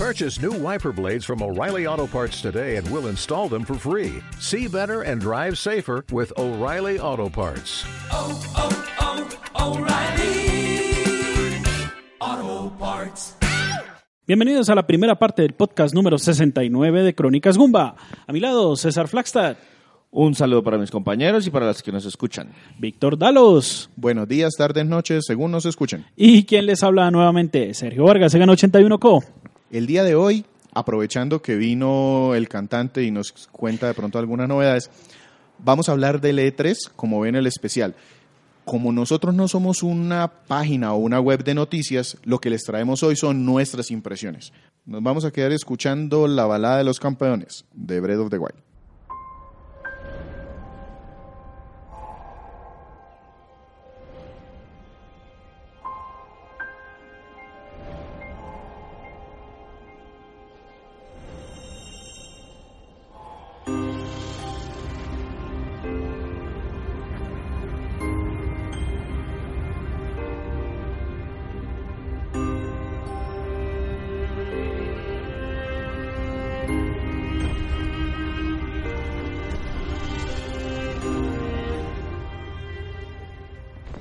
[0.00, 4.22] Purchase new wiper blades from O'Reilly Auto Parts today and we'll install them for free.
[4.38, 7.84] See better and drive safer with O'Reilly Auto Parts.
[8.10, 10.94] oh, oh, O'Reilly
[12.18, 13.36] Auto Parts.
[14.26, 17.94] Bienvenidos a la primera parte del podcast número 69 de Crónicas Gumba.
[18.26, 19.58] A mi lado, César Flagstad,
[20.10, 22.52] Un saludo para mis compañeros y para las que nos escuchan.
[22.78, 26.06] Víctor Dalos Buenos días, tardes, noches, según nos escuchen.
[26.16, 29.22] y quien les habla nuevamente, Sergio Vargas, Segan 81 Co.
[29.70, 30.44] El día de hoy,
[30.74, 34.90] aprovechando que vino el cantante y nos cuenta de pronto algunas novedades,
[35.58, 37.94] vamos a hablar del E3, como ven el especial.
[38.64, 43.04] Como nosotros no somos una página o una web de noticias, lo que les traemos
[43.04, 44.52] hoy son nuestras impresiones.
[44.86, 48.69] Nos vamos a quedar escuchando la balada de los campeones de Breath of the Wild.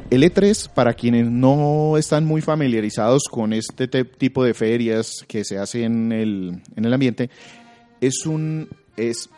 [0.10, 5.44] El E3, para quienes no están muy familiarizados con este te- tipo de ferias que
[5.46, 7.30] se hacen en el, en el ambiente,
[8.02, 9.30] es un es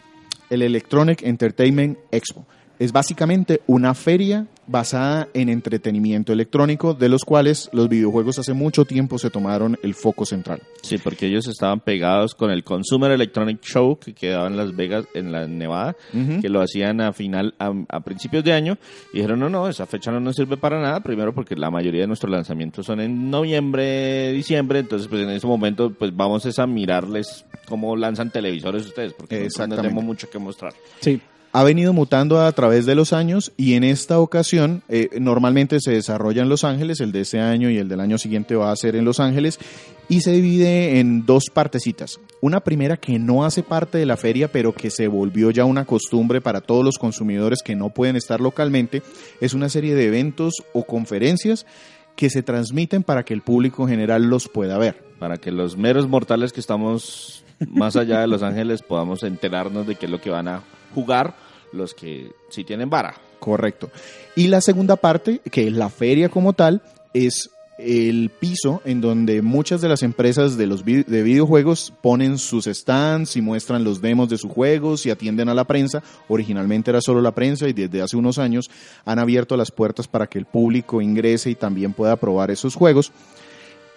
[0.49, 2.47] el Electronic Entertainment Expo.
[2.81, 8.85] Es básicamente una feria basada en entretenimiento electrónico, de los cuales los videojuegos hace mucho
[8.85, 10.63] tiempo se tomaron el foco central.
[10.81, 15.05] Sí, porque ellos estaban pegados con el Consumer Electronic Show que quedaba en Las Vegas,
[15.13, 15.95] en la Nevada,
[16.41, 18.79] que lo hacían a final, a, a principios de año,
[19.13, 22.01] y dijeron, no, no, esa fecha no nos sirve para nada, primero porque la mayoría
[22.01, 26.57] de nuestros lanzamientos son en noviembre, diciembre, entonces pues en ese momento pues vamos es
[26.57, 30.73] a mirarles cómo lanzan televisores ustedes, porque nosotros no tenemos mucho que mostrar.
[30.99, 31.21] Sí,
[31.53, 35.91] ha venido mutando a través de los años y en esta ocasión eh, normalmente se
[35.91, 38.75] desarrolla en Los Ángeles, el de este año y el del año siguiente va a
[38.75, 39.59] ser en Los Ángeles
[40.07, 42.19] y se divide en dos partecitas.
[42.39, 45.85] Una primera que no hace parte de la feria pero que se volvió ya una
[45.85, 49.03] costumbre para todos los consumidores que no pueden estar localmente,
[49.41, 51.65] es una serie de eventos o conferencias
[52.15, 55.03] que se transmiten para que el público en general los pueda ver.
[55.19, 59.95] Para que los meros mortales que estamos más allá de Los Ángeles podamos enterarnos de
[59.95, 60.63] qué es lo que van a
[60.93, 61.35] jugar
[61.73, 63.15] los que sí tienen vara.
[63.39, 63.89] Correcto.
[64.35, 66.81] Y la segunda parte, que es la feria como tal,
[67.13, 72.65] es el piso en donde muchas de las empresas de los de videojuegos ponen sus
[72.65, 76.03] stands y muestran los demos de sus juegos y atienden a la prensa.
[76.27, 78.69] Originalmente era solo la prensa y desde hace unos años
[79.05, 83.11] han abierto las puertas para que el público ingrese y también pueda probar esos juegos.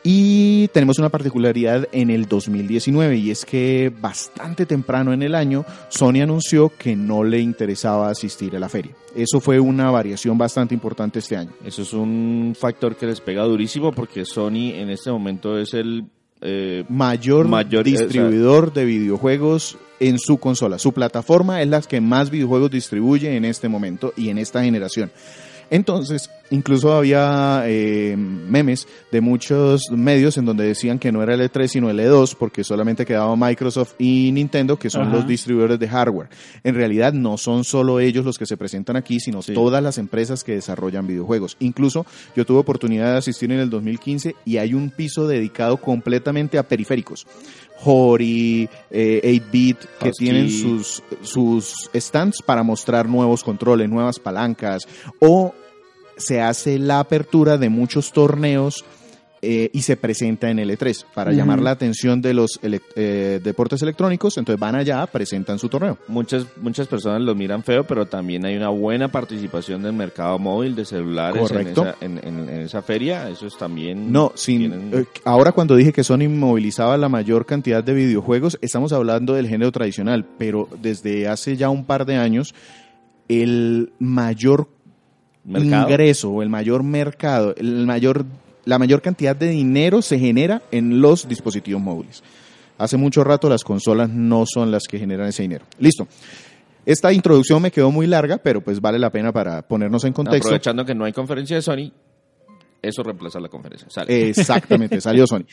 [0.07, 5.65] Y tenemos una particularidad en el 2019 y es que bastante temprano en el año
[5.89, 8.93] Sony anunció que no le interesaba asistir a la feria.
[9.17, 11.53] Eso fue una variación bastante importante este año.
[11.65, 16.05] Eso es un factor que les pega durísimo porque Sony en este momento es el
[16.43, 20.79] eh, Mayor, Mayor, distribuidor de videojuegos en su consola.
[20.79, 25.11] Su plataforma es la que más videojuegos distribuye en este momento y en esta generación.
[25.71, 31.41] Entonces, incluso había eh, memes de muchos medios en donde decían que no era el
[31.41, 35.17] E3 sino el E2 porque solamente quedaba Microsoft y Nintendo que son Ajá.
[35.17, 36.29] los distribuidores de hardware.
[36.63, 39.53] En realidad no son solo ellos los que se presentan aquí, sino Sí.
[39.53, 41.57] todas las empresas que desarrollan videojuegos.
[41.61, 46.57] Incluso yo tuve oportunidad de asistir en el 2015 y hay un piso dedicado completamente
[46.59, 47.27] a periféricos.
[47.87, 50.25] Hori, eh, 8-bit, que Husky.
[50.25, 54.87] tienen sus, sus stands para mostrar nuevos controles, nuevas palancas,
[55.21, 55.53] o
[56.17, 58.85] se hace la apertura de muchos torneos
[59.47, 63.41] eh, y se presenta en el E3 para llamar la atención de los ele- eh,
[63.45, 64.39] deportes electrónicos.
[64.39, 65.99] Entonces van allá, presentan su torneo.
[66.09, 70.75] muchas muchas personas lo miran feo, pero también hay una buena participación del mercado móvil
[70.75, 71.83] de celulares en Correcto.
[71.83, 73.29] esa, en, en- en esa feria.
[73.29, 77.45] Eso es también No, sin, tienen- eh, ahora cuando dije que Sony movilizaba la mayor
[77.45, 82.17] cantidad de videojuegos, estamos hablando del género tradicional, pero desde hace ya un par de
[82.17, 82.55] años,
[83.29, 84.69] el mayor
[85.45, 85.89] mercado.
[85.89, 88.25] ingreso o el mayor mercado, el mayor,
[88.65, 92.23] la mayor cantidad de dinero se genera en los dispositivos móviles.
[92.79, 95.65] Hace mucho rato las consolas no son las que generan ese dinero.
[95.79, 96.09] Listo.
[96.87, 100.49] Esta introducción me quedó muy larga, pero pues vale la pena para ponernos en contexto.
[100.49, 101.91] Aprovechando que no hay conferencia de Sony,
[102.83, 103.89] eso reemplaza la conferencia.
[103.89, 104.29] Sale.
[104.29, 105.45] Exactamente, salió Sony.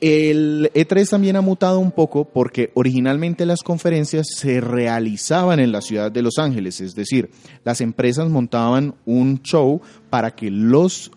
[0.00, 5.80] El E3 también ha mutado un poco porque originalmente las conferencias se realizaban en la
[5.80, 7.30] ciudad de Los Ángeles, es decir,
[7.64, 9.80] las empresas montaban un show
[10.10, 11.10] para que los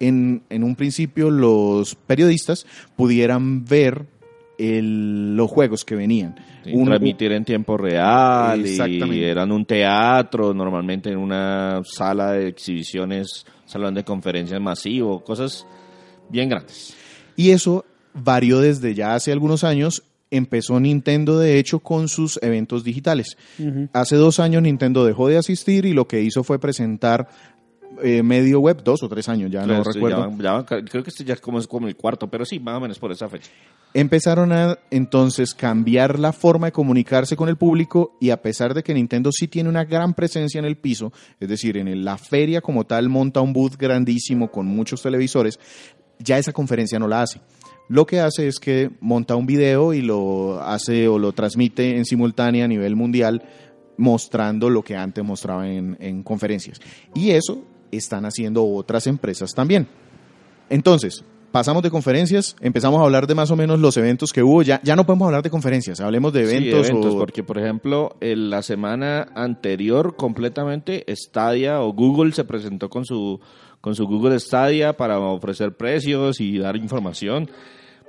[0.00, 2.66] en, en un principio los periodistas
[2.96, 4.06] pudieran ver
[4.56, 6.34] el- los juegos que venían.
[6.64, 12.48] Sí, Un- transmitir en tiempo real y eran un teatro, normalmente en una sala de
[12.48, 15.66] exhibiciones, salón de conferencias masivo, cosas
[16.30, 16.94] bien grandes.
[17.36, 17.84] Y eso
[18.22, 20.02] varió desde ya hace algunos años.
[20.30, 23.38] Empezó Nintendo, de hecho, con sus eventos digitales.
[23.94, 27.28] Hace dos años Nintendo dejó de asistir y lo que hizo fue presentar
[28.02, 30.30] eh, medio web, dos o tres años, ya no recuerdo.
[30.38, 32.76] ya ya creo que este ya es como, es como el cuarto, pero sí, más
[32.76, 33.50] o menos por esa fecha.
[33.94, 38.82] Empezaron a entonces cambiar la forma de comunicarse con el público y a pesar de
[38.82, 41.10] que Nintendo sí tiene una gran presencia en el piso,
[41.40, 45.58] es decir, en el- la feria como tal monta un booth grandísimo con muchos televisores,
[46.18, 47.40] ya esa conferencia no la hace.
[47.88, 52.04] Lo que hace es que monta un video y lo hace o lo transmite en
[52.04, 53.42] simultánea a nivel mundial
[53.96, 56.80] mostrando lo que antes mostraba en, en conferencias.
[57.14, 59.86] Y eso están haciendo otras empresas también.
[60.70, 64.62] Entonces, pasamos de conferencias, empezamos a hablar de más o menos los eventos que hubo.
[64.62, 66.88] Ya, ya no podemos hablar de conferencias, hablemos de Sí, eventos.
[66.90, 72.88] eventos, o- porque por ejemplo, en la semana anterior completamente Stadia o Google se presentó
[72.90, 73.40] con su
[73.80, 77.48] con su Google Stadia para ofrecer precios y dar información.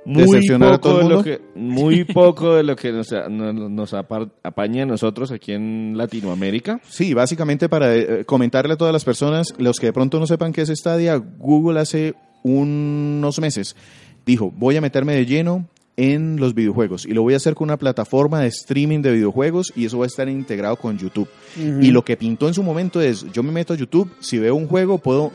[0.04, 4.84] Muy Decepcionar a poco, de lo que, muy poco de lo que nos, nos, apaña
[4.84, 6.80] a nosotros aquí en Latinoamérica.
[6.88, 10.52] Sí, básicamente para eh, comentarle a todas las personas, los que de pronto no sepan
[10.52, 13.76] qué es Stadia, Google hace unos meses
[14.26, 15.66] dijo, voy a meterme de lleno
[15.96, 19.72] en los videojuegos y lo voy a hacer con una plataforma de streaming de videojuegos
[19.76, 21.28] y eso va a estar integrado con YouTube.
[21.56, 24.54] Y lo que pintó en su momento es, yo me meto a YouTube, si veo
[24.54, 25.32] un juego puedo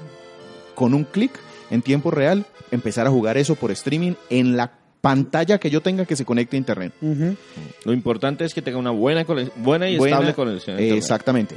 [0.73, 1.31] con un clic
[1.71, 4.71] en tiempo real empezar a jugar eso por streaming en la
[5.01, 6.93] pantalla que yo tenga que se conecte a internet.
[7.83, 9.23] Lo importante es que tenga una buena,
[9.57, 10.77] buena y Buena- estable conexión.
[10.77, 11.03] a internet.
[11.03, 11.55] Exactamente.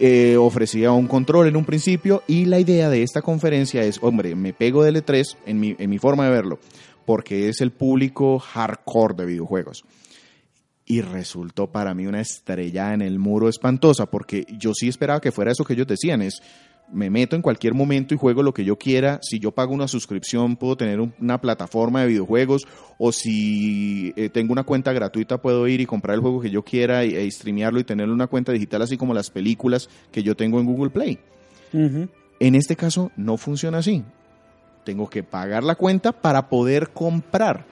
[0.00, 4.34] Eh, ofrecía un control en un principio y la idea de esta conferencia es, hombre,
[4.34, 6.58] me pego del E3 en mi, en mi forma de verlo,
[7.04, 9.84] porque es el público hardcore de videojuegos.
[10.84, 15.30] Y resultó para mí una estrella en el muro espantosa, porque yo sí esperaba que
[15.30, 16.42] fuera eso que ellos decían, es,
[16.92, 19.88] me meto en cualquier momento y juego lo que yo quiera, si yo pago una
[19.88, 22.66] suscripción puedo tener un- una plataforma de videojuegos,
[22.98, 26.62] o si eh, tengo una cuenta gratuita puedo ir y comprar el juego que yo
[26.62, 30.36] quiera y, e streamearlo y tener una cuenta digital así como las películas que yo
[30.36, 31.18] tengo en Google Play.
[32.40, 34.02] En este caso no funciona así.
[34.84, 37.64] Tengo que pagar la cuenta para poder comprar.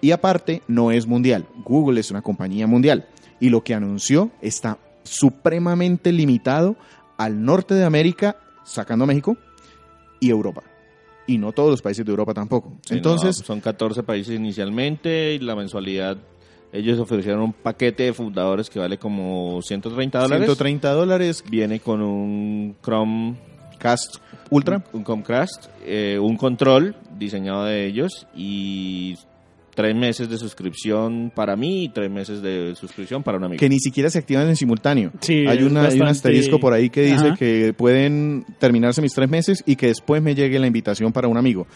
[0.00, 1.46] Y aparte, no es mundial.
[1.64, 3.06] Google es una compañía mundial.
[3.40, 6.76] Y lo que anunció está supremamente limitado
[7.16, 8.36] al norte de América,
[8.68, 9.36] sacando a México,
[10.20, 10.62] y Europa.
[11.26, 12.78] Y no todos los países de Europa tampoco.
[12.86, 16.16] Sí, Entonces, no, son 14 países inicialmente y la mensualidad,
[16.72, 20.46] ellos ofrecieron un paquete de fundadores que vale como 130 dólares.
[20.46, 23.36] 130 dólares, Viene con un Chrome
[23.78, 24.16] Cast
[24.50, 24.82] Ultra.
[24.92, 29.16] un Chromecast, eh, un control diseñado de ellos y
[29.78, 33.60] tres meses de suscripción para mí y tres meses de suscripción para un amigo.
[33.60, 35.12] que ni siquiera se activan en simultáneo.
[35.20, 37.36] Sí, hay, una, hay un asterisco por ahí que dice Ajá.
[37.36, 41.36] que pueden terminarse mis tres meses y que después me llegue la invitación para un
[41.36, 41.68] amigo.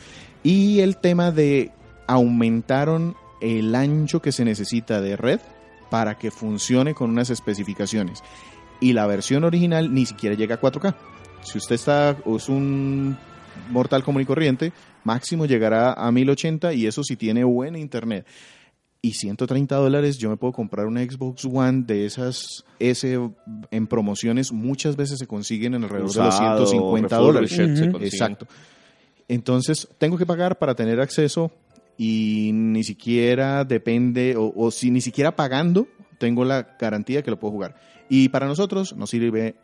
[0.43, 1.70] Y el tema de
[2.08, 5.38] aumentaron el ancho que se necesita de red
[5.88, 8.19] para que funcione con unas especificaciones.
[8.81, 10.96] Y la versión original ni siquiera llega a 4K.
[11.44, 13.16] Si usted está, o es un
[13.70, 14.72] mortal común y corriente,
[15.04, 18.26] máximo llegará a 1080 y eso si tiene buen internet
[19.04, 23.19] y 130 dólares yo me puedo comprar una Xbox One de esas S
[23.70, 27.58] en promociones muchas veces se consiguen en alrededor de los Usado, 150 dólares.
[27.58, 28.46] Exacto.
[29.26, 31.50] Entonces tengo que pagar para tener acceso
[31.98, 35.88] y ni siquiera depende o, o si ni siquiera pagando
[36.19, 37.74] tengo la garantía que lo puedo jugar.
[38.08, 39.56] Y para nosotros nos sirve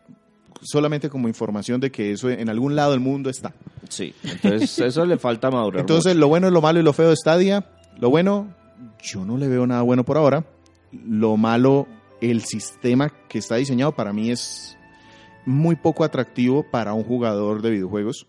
[0.62, 3.54] solamente como información de que eso en algún lado del mundo está.
[3.88, 5.80] Sí, entonces eso le falta madurar.
[5.80, 7.66] Entonces, lo bueno, lo malo y lo feo de Stadia.
[7.98, 8.54] Lo bueno,
[9.02, 10.44] yo no le veo nada bueno por ahora.
[10.92, 11.86] Lo malo,
[12.20, 14.76] el sistema que está diseñado para mí es
[15.46, 18.26] muy poco atractivo para un jugador de videojuegos.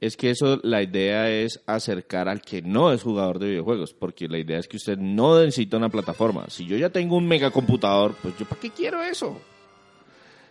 [0.00, 4.28] Es que eso, la idea es acercar al que no es jugador de videojuegos, porque
[4.28, 6.46] la idea es que usted no necesita una plataforma.
[6.48, 9.40] Si yo ya tengo un megacomputador, pues yo para qué quiero eso.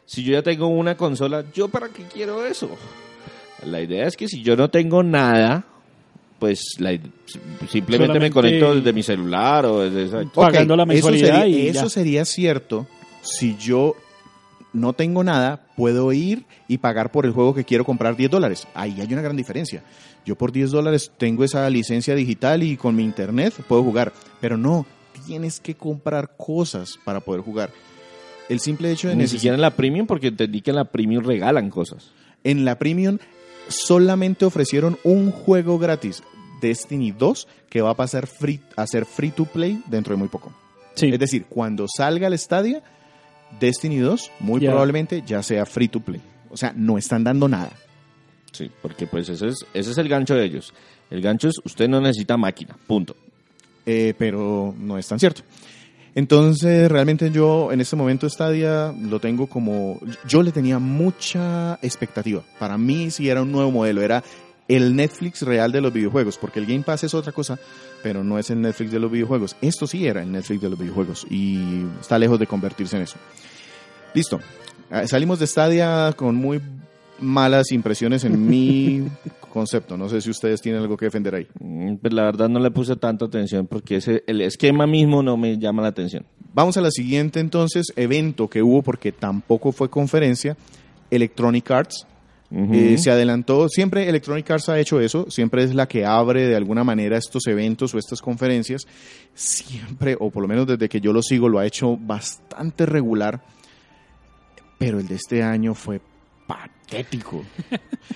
[0.08, 2.70] Si yo ya tengo una consola, yo para qué quiero eso.
[3.64, 5.66] La idea es que si yo no tengo nada,
[6.40, 6.98] pues la-
[7.70, 10.32] simplemente me conecto desde mi celular o desde esa...
[10.32, 11.90] Pagando la eso mensualidad sería, y eso ya.
[11.90, 12.88] sería cierto
[13.22, 13.96] si yo
[14.74, 18.68] no tengo nada, puedo ir y pagar por el juego que quiero comprar 10 dólares.
[18.74, 19.84] Ahí hay una gran diferencia.
[20.26, 24.14] Yo por 10 dólares tengo esa licencia digital y con mi internet puedo jugar.
[24.40, 24.86] Pero no,
[25.26, 27.72] tienes que comprar cosas para poder jugar.
[28.50, 31.24] El simple hecho de Ni siquiera en la premium, porque entendí que en la premium
[31.24, 32.12] regalan cosas.
[32.44, 33.18] en la premium
[33.68, 36.24] solamente ofrecieron un juego gratis,
[36.62, 40.30] Destiny 2, que va a pasar free, a ser free to play dentro de muy
[40.30, 40.54] poco.
[40.96, 41.10] Sí.
[41.10, 42.82] Es decir, cuando salga el Stadia,
[43.60, 46.22] Destiny 2 muy probablemente ya sea free to play.
[46.50, 47.72] O sea, no están dando nada.
[48.52, 50.74] Sí, porque pues ese es, ese es el gancho de ellos.
[51.10, 53.16] El gancho es usted no necesita máquina, punto.
[53.86, 55.42] Eh, pero no es tan cierto.
[56.16, 60.00] Entonces, realmente yo en este momento Stadia lo tengo como...
[60.28, 62.42] Yo le tenía mucha expectativa.
[62.60, 64.24] Para mí sí era un nuevo modelo, era
[64.68, 67.58] el Netflix real de los videojuegos, porque el Game Pass es otra cosa,
[68.04, 69.56] pero no es el Netflix de los videojuegos.
[69.62, 73.18] Esto sí era el Netflix de los videojuegos y está lejos de convertirse en eso.
[74.14, 74.40] Listo.
[74.92, 76.62] Eh, Salimos de Stadia con muy
[77.20, 79.08] malas impresiones en mi
[79.48, 79.98] concepto.
[79.98, 81.48] No sé si ustedes tienen algo que defender ahí.
[81.60, 85.38] Mm, Pues la verdad no le puse tanta atención porque ese, el esquema mismo no
[85.38, 86.26] me llama la atención.
[86.54, 90.58] Vamos a la siguiente entonces, evento que hubo porque tampoco fue conferencia,
[91.12, 92.08] Electronic Arts.
[92.50, 96.56] Eh, se adelantó, siempre Electronic Arts ha hecho eso, siempre es la que abre de
[96.56, 98.88] alguna manera estos eventos o estas conferencias,
[99.34, 103.44] siempre, o por lo menos desde que yo lo sigo, lo ha hecho bastante regular,
[104.78, 106.00] pero el de este año fue
[106.90, 107.44] patético.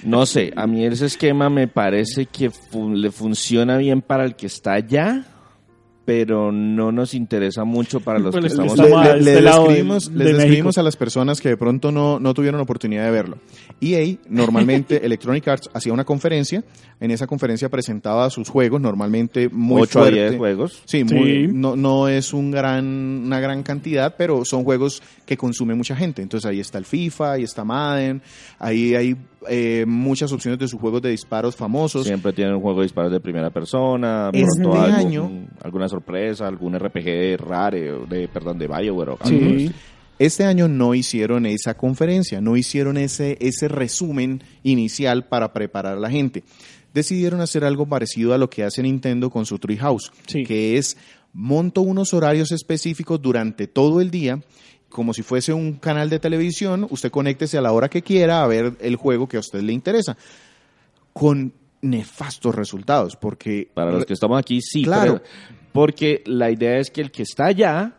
[0.03, 4.35] No sé, a mí ese esquema me parece que fu- le funciona bien para el
[4.35, 5.25] que está allá,
[6.13, 9.44] pero no nos interesa mucho para los Pues que le- estamos le- a este les
[9.44, 13.06] describimos, de- les de describimos a las personas que de pronto no, no tuvieron oportunidad
[13.06, 13.38] de verlo.
[13.80, 16.63] EA, normalmente Electronic Arts hacía una conferencia,
[17.00, 20.20] en esa conferencia presentaba sus juegos, normalmente muy 8 a fuerte.
[20.22, 20.82] 10 juegos.
[20.86, 21.51] Sí, muy- Sí.
[21.53, 22.86] no, no es un gran,
[23.25, 26.22] una gran cantidad, pero son juegos que consume mucha gente.
[26.22, 28.22] Entonces ahí está el FIFA, ahí está Madden,
[28.60, 29.15] ahí hay
[29.50, 32.05] eh, muchas opciones de sus juegos de disparos famosos.
[32.05, 36.48] Siempre tienen un juego de disparos de primera persona, Este pronto algún- año- alguna sorpresa,
[36.48, 39.53] algún RPG raro, de, perdón, de Bioware o algo Sí.
[39.55, 39.71] así.
[40.19, 46.00] Este año no hicieron esa conferencia, no hicieron ese, ese resumen inicial para preparar a
[46.00, 46.43] la gente.
[46.93, 50.43] Decidieron hacer algo parecido a lo que hace Nintendo con su Treehouse, Sí.
[50.43, 50.98] que es
[51.33, 54.41] monto unos horarios específicos durante todo el día,
[54.91, 58.48] como si fuese un canal de televisión, usted conéctese a la hora que quiera a
[58.48, 60.15] ver el juego que a usted le interesa,
[61.13, 64.83] con nefastos resultados, porque Para los que estamos aquí, sí.
[64.83, 65.21] Claro.
[65.24, 65.31] pero-
[65.71, 67.93] porque la idea es que el que está allá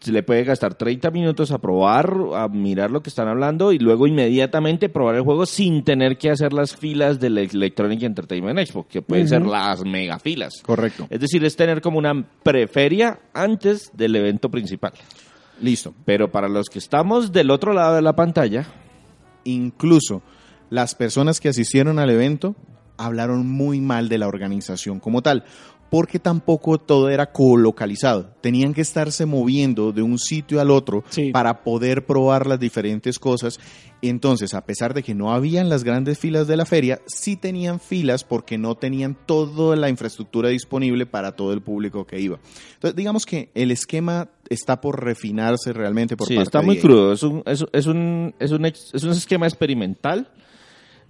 [0.00, 3.78] se le puede gastar 30 minutos a probar, a mirar lo que están hablando y
[3.78, 8.86] luego inmediatamente probar el juego sin tener que hacer las filas del Electronic Entertainment Expo,
[8.88, 10.54] que pueden ser las mega filas.
[10.62, 11.06] Correcto.
[11.10, 14.92] Es decir, es tener como una preferia antes del evento principal.
[15.60, 15.94] Listo.
[16.04, 18.66] Pero para los que estamos del otro lado de la pantalla,
[19.44, 20.22] incluso
[20.70, 22.56] las personas que asistieron al evento
[22.96, 25.44] hablaron muy mal de la organización como tal,
[25.90, 28.30] porque tampoco todo era colocalizado.
[28.40, 31.32] Tenían que estarse moviendo de un sitio al otro Sí.
[31.32, 33.58] para poder probar las diferentes cosas.
[34.00, 37.80] Entonces, a pesar de que no habían las grandes filas de la feria, sí tenían
[37.80, 42.38] filas porque no tenían toda la infraestructura disponible para todo el público que iba.
[42.74, 46.78] Entonces, digamos que el esquema está por refinarse realmente por sí, parte está de muy
[46.78, 47.12] crudo.
[47.12, 50.30] Es un, es, es un, es, un, es un esquema experimental.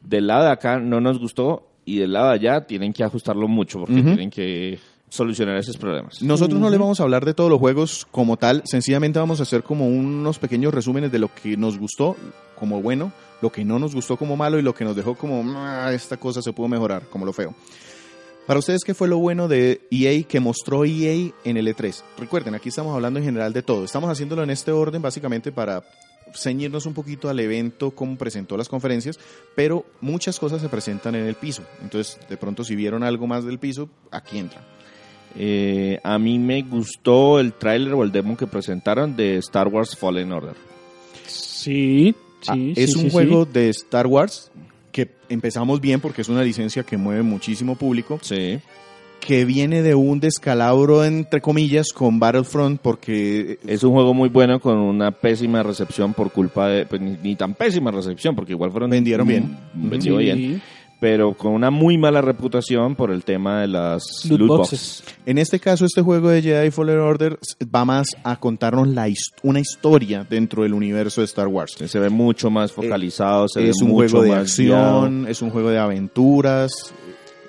[0.03, 3.49] Del lado de acá no nos gustó y del lado de allá tienen que ajustarlo
[3.49, 6.23] mucho porque tienen que solucionar esos problemas.
[6.23, 9.43] Nosotros no le vamos a hablar de todos los juegos como tal, sencillamente vamos a
[9.43, 12.17] hacer como unos pequeños resúmenes de lo que nos gustó
[12.59, 15.43] como bueno, lo que no nos gustó como malo y lo que nos dejó como
[15.57, 17.55] "Ah, esta cosa se pudo mejorar, como lo feo.
[18.47, 22.03] Para ustedes, ¿qué fue lo bueno de EA que mostró EA en el E3?
[22.19, 23.85] Recuerden, aquí estamos hablando en general de todo.
[23.85, 25.83] Estamos haciéndolo en este orden básicamente para
[26.35, 29.19] ceñirnos un poquito al evento, cómo presentó las conferencias,
[29.55, 31.63] pero muchas cosas se presentan en el piso.
[31.83, 34.63] Entonces, de pronto, si vieron algo más del piso, aquí entra.
[35.37, 39.97] Eh, a mí me gustó el tráiler o el demo que presentaron de Star Wars
[39.97, 40.57] Fallen Order.
[41.27, 42.15] Sí,
[42.49, 43.51] Ah, sí, es sí, un sí, juego sí.
[43.53, 44.51] de Star Wars
[44.93, 48.59] que empezamos bien porque es una licencia que mueve muchísimo público, Sí.
[49.21, 54.61] Que viene de un descalabro entre comillas con Battlefront porque Es un juego muy bueno
[54.61, 56.87] con una pésima recepción por culpa de...
[56.87, 58.91] pues, ni, ni tan pésima recepción porque igual fueron...
[58.91, 59.59] Vendieron bien.
[59.75, 60.25] mm, vendió Sí.
[60.25, 60.63] bien.
[60.99, 65.03] Pero con una muy mala reputación por el tema de las Loot loot boxes.
[65.03, 65.17] boxes.
[65.25, 67.39] en este caso este juego de Jedi Fallen Order
[67.75, 69.09] va más a contarnos la
[69.43, 71.73] una historia dentro del universo de Star Wars.
[71.87, 75.27] Se ve mucho más focalizado, se ve es un mucho juego de más guiado, acción,
[75.27, 76.93] es un juego de aventuras.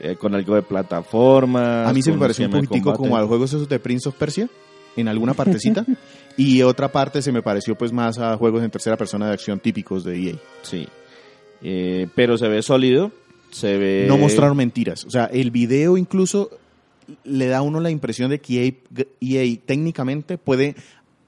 [0.04, 1.88] Eh, con algo de plataforma.
[1.88, 4.16] A mí se me pareció un poquitico como a los juegos esos de Prince of
[4.16, 4.50] Persia,
[4.96, 5.86] en alguna partecita.
[6.38, 9.60] y otra parte se me pareció pues más a juegos en tercera persona de acción
[9.60, 10.36] típicos de EA.
[10.64, 10.88] Sí.
[11.62, 13.12] Eh, pero se ve sólido,
[13.52, 14.06] se ve...
[14.08, 15.06] No mostraron mentiras.
[15.06, 16.50] O sea, el video incluso
[17.24, 20.76] le da a uno la impresión de que EA, EA técnicamente puede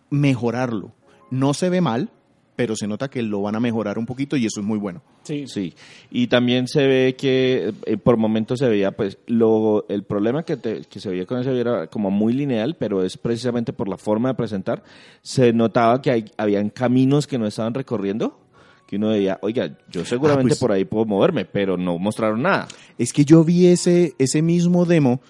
[0.09, 0.91] mejorarlo.
[1.29, 2.09] No se ve mal,
[2.55, 5.01] pero se nota que lo van a mejorar un poquito y eso es muy bueno.
[5.23, 5.45] Sí.
[5.47, 5.73] Sí,
[6.11, 10.57] y también se ve que eh, por momentos se veía, pues, lo, el problema que,
[10.57, 13.87] te- que se veía con ese video era como muy lineal, pero es precisamente por
[13.89, 14.83] la forma de presentar.
[15.21, 18.39] Se notaba que hay, habían caminos que no estaban recorriendo,
[18.87, 22.67] que uno veía, oiga, yo seguramente pues- por ahí puedo moverme, pero no mostraron nada.
[22.97, 25.21] Es que yo vi ese, ese mismo demo,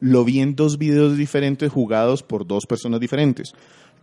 [0.00, 3.52] lo vi en dos videos diferentes jugados por dos personas diferentes.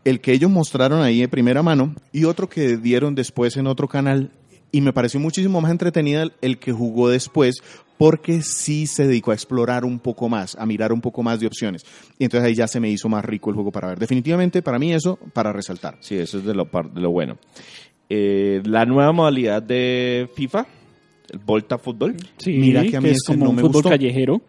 [0.05, 3.87] El que ellos mostraron ahí de primera mano y otro que dieron después en otro
[3.87, 4.31] canal.
[4.71, 7.55] Y me pareció muchísimo más entretenida el, que jugó después
[7.97, 11.47] porque sí se dedicó a explorar un poco más, a mirar un poco más de
[11.47, 11.85] opciones.
[12.17, 13.99] Y entonces ahí ya se me hizo más rico el juego para ver.
[13.99, 15.97] Definitivamente para mí eso, para resaltar.
[15.99, 17.37] Sí, eso es de lo, par- de lo bueno.
[18.09, 20.65] Eh, la nueva modalidad de FIFA,
[21.31, 22.15] el Volta Fútbol.
[22.37, 23.89] Sí, Mira que a mí es como no un me fútbol gustó.
[23.89, 24.41] callejero.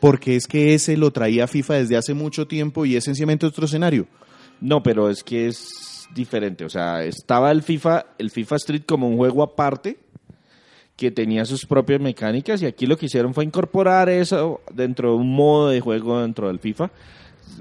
[0.00, 3.64] Porque es que ese lo traía FIFA desde hace mucho tiempo y es sencillamente otro
[3.66, 4.06] escenario.
[4.62, 6.64] No, pero es que es diferente.
[6.64, 9.98] O sea, estaba el FIFA, el FIFA Street como un juego aparte
[10.96, 15.16] que tenía sus propias mecánicas y aquí lo que hicieron fue incorporar eso dentro de
[15.16, 16.90] un modo de juego dentro del FIFA.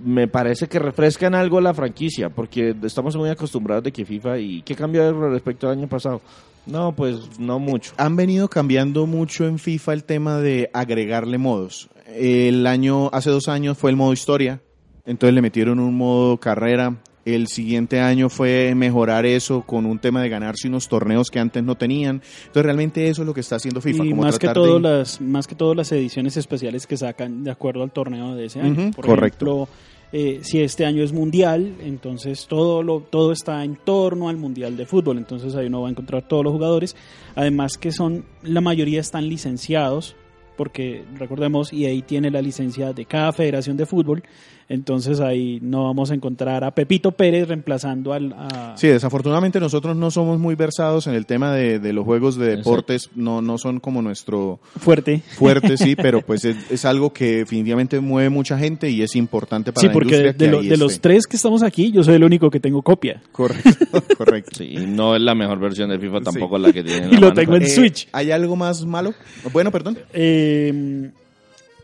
[0.04, 4.62] Me parece que refrescan algo la franquicia porque estamos muy acostumbrados de que FIFA y
[4.62, 6.22] qué cambió respecto al año pasado.
[6.68, 7.94] No, pues no mucho.
[7.98, 11.90] Han venido cambiando mucho en FIFA el tema de agregarle modos.
[12.06, 14.62] El año, hace dos años fue el modo historia,
[15.06, 16.96] entonces le metieron un modo carrera.
[17.24, 21.64] El siguiente año fue mejorar eso con un tema de ganarse unos torneos que antes
[21.64, 22.22] no tenían.
[22.48, 24.06] Entonces realmente eso es lo que está haciendo FIFA.
[24.06, 27.44] y como más que todo de- las más que todo las ediciones especiales que sacan
[27.44, 29.46] de acuerdo al torneo de ese año por correcto.
[29.46, 29.68] ejemplo
[30.14, 34.76] eh, si este año es mundial entonces todo lo todo está en torno al mundial
[34.76, 36.96] de fútbol entonces ahí uno va a encontrar todos los jugadores
[37.36, 40.16] además que son la mayoría están licenciados
[40.58, 44.24] porque recordemos EA tiene la licencia de cada federación de fútbol
[44.72, 49.96] entonces ahí no vamos a encontrar a Pepito Pérez reemplazando al a, Sí, desafortunadamente nosotros
[49.96, 53.58] no somos muy versados en el tema de, de los juegos de deportes, no, no
[53.58, 58.58] son como nuestro fuerte fuerte, sí, pero pues es, es algo que definitivamente mueve mucha
[58.58, 61.00] gente y es importante para sí la porque industria de, que lo- ahí de los
[61.02, 64.52] tres que estamos aquí yo soy el único que tengo copia Correcto, correcto.
[64.58, 66.24] Sí, no es la mejor versión de FIFA Sí.
[66.26, 67.12] tampoco la que tienen.
[67.14, 68.08] Y lo tengo en Switch.
[68.12, 69.14] ¿Hay algo más malo?
[69.52, 69.98] Bueno, perdón.
[70.14, 71.10] Eh,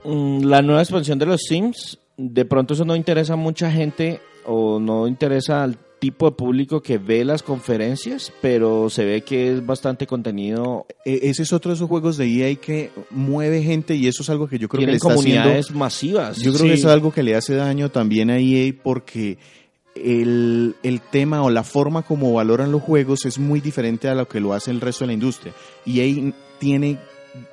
[0.04, 4.20] Mm, La nueva expansión de los Sims, de pronto eso no interesa a mucha gente
[4.46, 9.52] o no interesa al tipo de público que ve las conferencias, pero se ve que
[9.54, 10.86] es bastante contenido.
[11.06, 14.30] Eh, ese es otro de esos juegos de EA que mueve gente y eso es
[14.30, 15.42] algo que yo creo que le está haciendo.
[15.42, 16.38] comunidades masivas.
[16.38, 16.68] Yo creo Sí.
[16.70, 19.38] que eso es algo que le hace daño también a EA porque
[19.96, 24.28] el, el tema o la forma como valoran los juegos es muy diferente a lo
[24.28, 25.54] que lo hace el resto de la industria.
[25.88, 27.00] EA tiene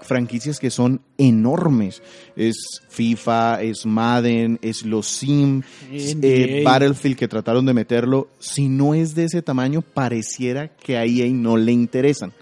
[0.01, 2.03] franquicias que son enormes.
[2.37, 2.57] Es
[2.89, 6.63] FIFA, es Madden, es los Sim, eh.
[6.65, 8.29] Battlefield que trataron de meterlo.
[8.39, 12.33] Si no es de ese tamaño, pareciera que a EA no le interesan.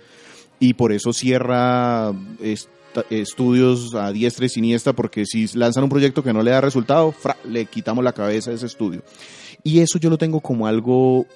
[0.61, 2.69] Y por eso cierra est-
[3.11, 7.11] estudios a diestra y siniestra, porque si lanzan un proyecto que no le da resultado,
[7.13, 9.03] fra, le quitamos la cabeza a ese estudio.
[9.65, 11.27] Y eso yo lo tengo como algo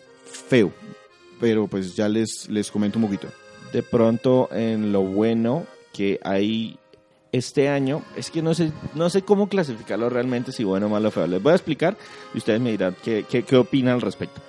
[0.49, 0.73] feo.
[1.41, 3.29] Pero pues ya les, les comento un poquito.
[3.73, 5.67] De pronto, en lo bueno
[5.97, 6.79] que hay
[7.33, 11.11] este año, es que no sé, no sé cómo clasificarlo realmente, si bueno, malo o
[11.11, 11.27] feo.
[11.27, 11.97] Les voy a explicar
[12.35, 14.41] y ustedes me dirán qué, qué, qué opinan al respecto.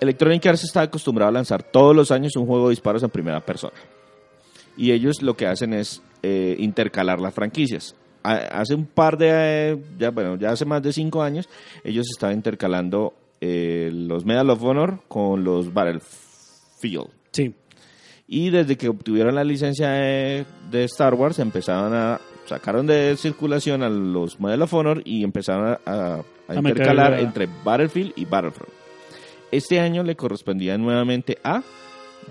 [0.00, 3.40] Electronic Arts está acostumbrado a lanzar todos los años un juego de disparos en primera
[3.40, 3.74] persona.
[4.76, 7.94] Y ellos lo que hacen es eh, intercalar las franquicias.
[8.24, 11.48] Ha- Hace un par de, ya, bueno, ya hace más de cinco años,
[11.84, 17.08] ellos estaban intercalando eh, los Medal of Honor con los Battlefield.
[17.32, 17.54] sí.
[18.34, 22.18] Y desde que obtuvieron la licencia de, de Star Wars, empezaron a.
[22.46, 27.20] sacaron de circulación a los Medal of Honor y empezaron a, a- a A intercalar
[27.20, 28.72] entre Battlefield y Battlefront.
[29.50, 31.62] Este año le correspondía nuevamente a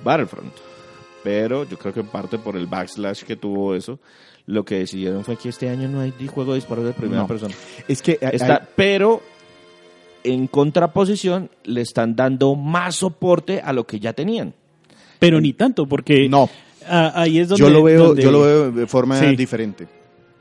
[0.04, 0.52] Battlefront.
[1.24, 4.00] Pero yo creo que en parte por el backslash que tuvo eso,
[4.48, 7.28] lo que decidieron fue que este año no hay juego de disparos de primera No.
[7.28, 7.54] persona.
[7.88, 9.22] Es que hay- Está, pero
[10.24, 14.56] en contraposición le están dando más soporte a lo que ya tenían.
[15.22, 16.50] Pero ni tanto, porque no,
[16.90, 17.64] ah, ahí es donde...
[17.64, 19.36] yo lo veo, donde- yo lo veo de forma Sí.
[19.36, 19.88] diferente.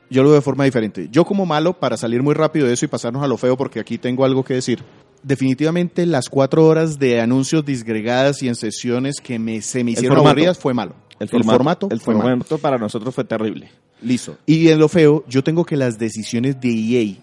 [0.09, 1.07] Yo lo veo de forma diferente.
[1.11, 3.79] Yo como malo, para salir muy rápido de eso y pasarnos a lo feo, porque
[3.79, 4.79] aquí tengo algo que decir.
[5.21, 10.17] Definitivamente las cuatro horas de anuncios disgregadas y en sesiones que me, se me hicieron
[10.17, 10.29] formato.
[10.31, 10.95] aburridas fue malo.
[11.19, 12.29] El formato, el fue malo.
[12.29, 13.69] formato para nosotros fue terrible.
[14.01, 14.35] Listo.
[14.47, 17.15] Y en lo feo, yo tengo que las decisiones de EA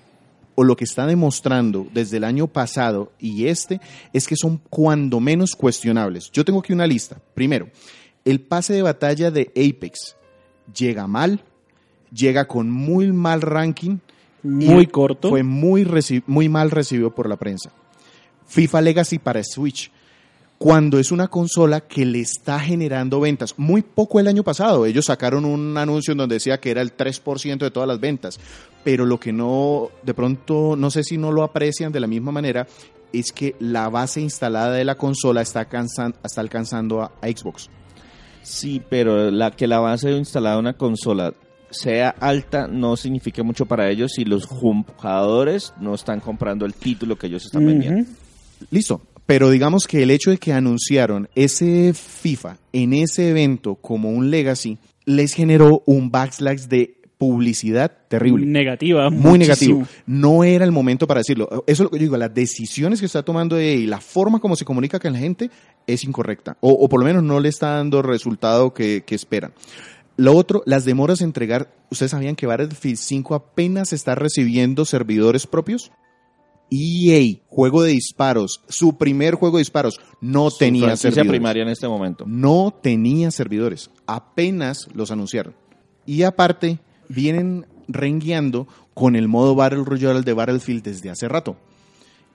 [0.58, 3.80] o lo que está demostrando desde el año pasado y este
[4.12, 6.32] es que son cuando menos cuestionables.
[6.32, 7.20] Yo tengo aquí una lista.
[7.32, 7.68] Primero,
[8.24, 10.16] el pase de batalla de Apex
[10.76, 11.44] llega mal,
[12.12, 13.98] llega con muy mal ranking.
[14.42, 15.28] Muy y corto.
[15.28, 15.86] Fue muy,
[16.26, 17.70] muy mal recibido por la prensa.
[18.48, 19.92] FIFA Legacy para Switch.
[20.58, 23.54] Cuando es una consola que le está generando ventas.
[23.58, 24.86] Muy poco el año pasado.
[24.86, 28.40] Ellos sacaron un anuncio en donde decía que era el 3% de todas las ventas.
[28.82, 32.32] Pero lo que no, de pronto, no sé si no lo aprecian de la misma
[32.32, 32.66] manera,
[33.12, 37.70] es que la base instalada de la consola está, alcanzan- está alcanzando a, a Xbox.
[38.42, 41.34] Sí, pero la que la base instalada de una consola
[41.70, 47.16] sea alta no significa mucho para ellos si los jugadores no están comprando el título
[47.16, 48.10] que ellos están vendiendo.
[48.70, 49.02] Listo.
[49.28, 54.30] Pero digamos que el hecho de que anunciaron ese FIFA en ese evento como un
[54.30, 58.46] legacy les generó un backslash de publicidad terrible.
[58.46, 59.10] Negativa.
[59.10, 59.86] muy negativo.
[60.06, 61.46] No era el momento para decirlo.
[61.50, 64.38] Eso es lo que yo digo, las decisiones que está tomando EA y la forma
[64.40, 65.50] como se comunica con la gente
[65.86, 66.56] es incorrecta.
[66.60, 69.52] O, o por lo menos no le está dando el resultado que, que esperan.
[70.16, 71.70] Lo otro, las demoras en entregar.
[71.90, 75.92] ¿Ustedes sabían que Battlefield 5 apenas está recibiendo servidores propios?
[76.70, 81.30] EA, juego de disparos, su primer juego de disparos, no Su tenía servidores.
[81.30, 82.24] primaria en este momento.
[82.26, 83.90] No tenía servidores.
[84.06, 85.54] Apenas los anunciaron.
[86.04, 86.78] Y aparte,
[87.08, 91.56] vienen rengueando con el modo Battle Royale de Battlefield desde hace rato.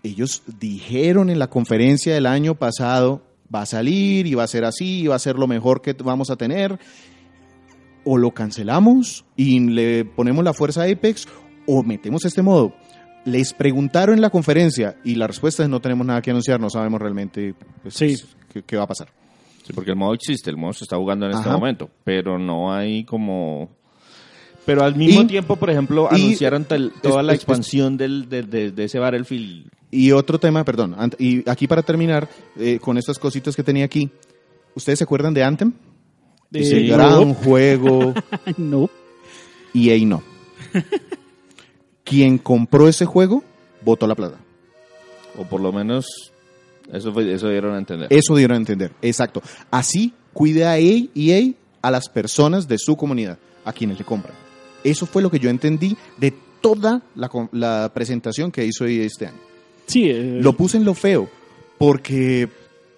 [0.01, 3.21] Ellos dijeron en la conferencia del año pasado,
[3.53, 5.93] va a salir y va a ser así, y va a ser lo mejor que
[5.93, 6.79] vamos a tener.
[8.03, 11.27] O lo cancelamos y le ponemos la fuerza a Apex,
[11.67, 12.73] o metemos este modo.
[13.25, 16.69] Les preguntaron en la conferencia y la respuesta es no tenemos nada que anunciar, no
[16.69, 18.15] sabemos realmente pues, Sí.
[18.51, 19.07] qué- qué va a pasar.
[19.65, 21.57] Sí, porque el modo existe, el modo se está jugando en este Ajá.
[21.57, 23.69] momento, pero no hay como...
[24.65, 27.95] Pero al mismo Y- tiempo, por ejemplo, y- anunciaron tal- toda es- la es- expansión
[27.97, 29.67] del, de, de- de ese Battlefield.
[29.91, 33.85] Y otro tema, perdón, ant- y aquí para terminar, eh, con estas cositas que tenía
[33.85, 34.09] aquí,
[34.75, 35.71] ¿ustedes se acuerdan de Anthem?
[36.51, 36.93] Eh, Ese no.
[36.97, 38.13] gran juego,
[38.57, 38.89] no.
[39.73, 40.21] y ahí no.
[42.03, 43.43] Quien compró ese juego,
[43.83, 44.37] votó la plata.
[45.37, 46.33] O por lo menos
[46.91, 48.07] eso, fue, eso dieron a entender.
[48.11, 49.41] Eso dieron a entender, exacto.
[49.71, 54.35] Así cuida a EA, EA a las personas de su comunidad, a quienes le compran.
[54.83, 59.37] Eso fue lo que yo entendí de toda la, presentación que hizo EA este año.
[59.85, 61.29] Sí, eh, Lo puse en lo feo,
[61.77, 62.49] porque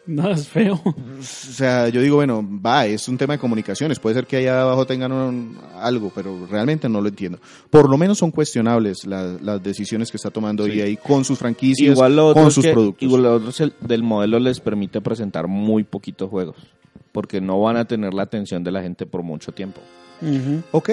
[0.08, 0.82] nada es feo.
[0.86, 4.00] O sea, yo digo, bueno, va, es un tema de comunicaciones.
[4.00, 7.40] Puede ser que allá abajo tengan un- algo, pero realmente no lo entiendo.
[7.70, 10.80] Por lo menos son cuestionables la- las decisiones que está tomando Sí.
[10.80, 13.02] EA con sus franquicias, Igual lo otro con sus que- productos.
[13.04, 16.56] Igual lo otro es el- del modelo les permite presentar muy poquitos juegos,
[17.12, 19.82] porque no van a tener la atención de la gente por mucho tiempo.
[20.22, 20.62] Ujú.
[20.72, 20.90] Ok,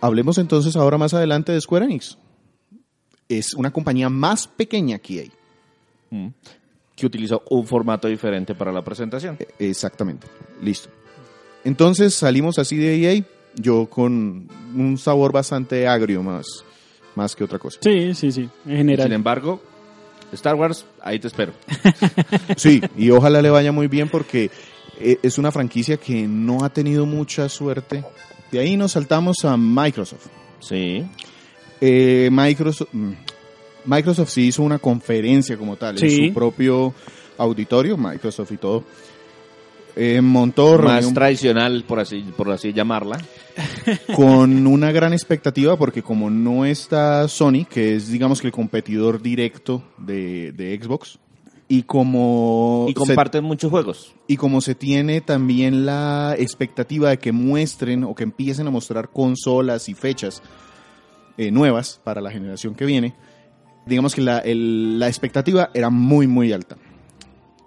[0.00, 2.16] hablemos entonces ahora más adelante de Square Enix.
[3.28, 5.30] Es una compañía más pequeña que EA.
[6.10, 6.28] Mm.
[6.98, 9.36] Que utilizó un formato diferente para la presentación.
[9.38, 10.26] E- Exactamente,
[10.62, 10.88] listo.
[11.64, 13.22] Entonces salimos así de EA,
[13.54, 16.46] yo con un sabor bastante agrio más,
[17.14, 17.78] más que otra cosa.
[17.82, 18.40] Sí, sí, sí.
[18.42, 19.12] En Sin general.
[19.12, 19.60] embargo,
[20.32, 21.52] Star Wars, ahí te espero.
[22.56, 24.50] Sí, y ojalá le vaya muy bien porque
[24.98, 28.04] eh, es una franquicia que no ha tenido mucha suerte.
[28.50, 30.26] De ahí nos saltamos a Microsoft.
[30.60, 31.04] Sí.
[31.80, 33.12] Eh, Microsoft, mm,
[33.88, 36.94] Microsoft sí hizo una conferencia como tal en su propio
[37.38, 38.84] auditorio, Microsoft y todo.
[39.96, 43.18] Eh, montó Más reunión tradicional, por así, por así llamarla.
[44.14, 49.20] con una gran expectativa porque como no está Sony, que es digamos que el competidor
[49.20, 51.18] directo de, de Xbox,
[51.66, 54.14] y como Y se- comparten muchos juegos.
[54.28, 59.08] Y como se tiene también la expectativa de que muestren o que empiecen a mostrar
[59.10, 60.42] consolas y fechas
[61.36, 63.14] eh, nuevas para la generación que viene,
[63.88, 66.76] digamos que la, el- la expectativa era muy, muy alta.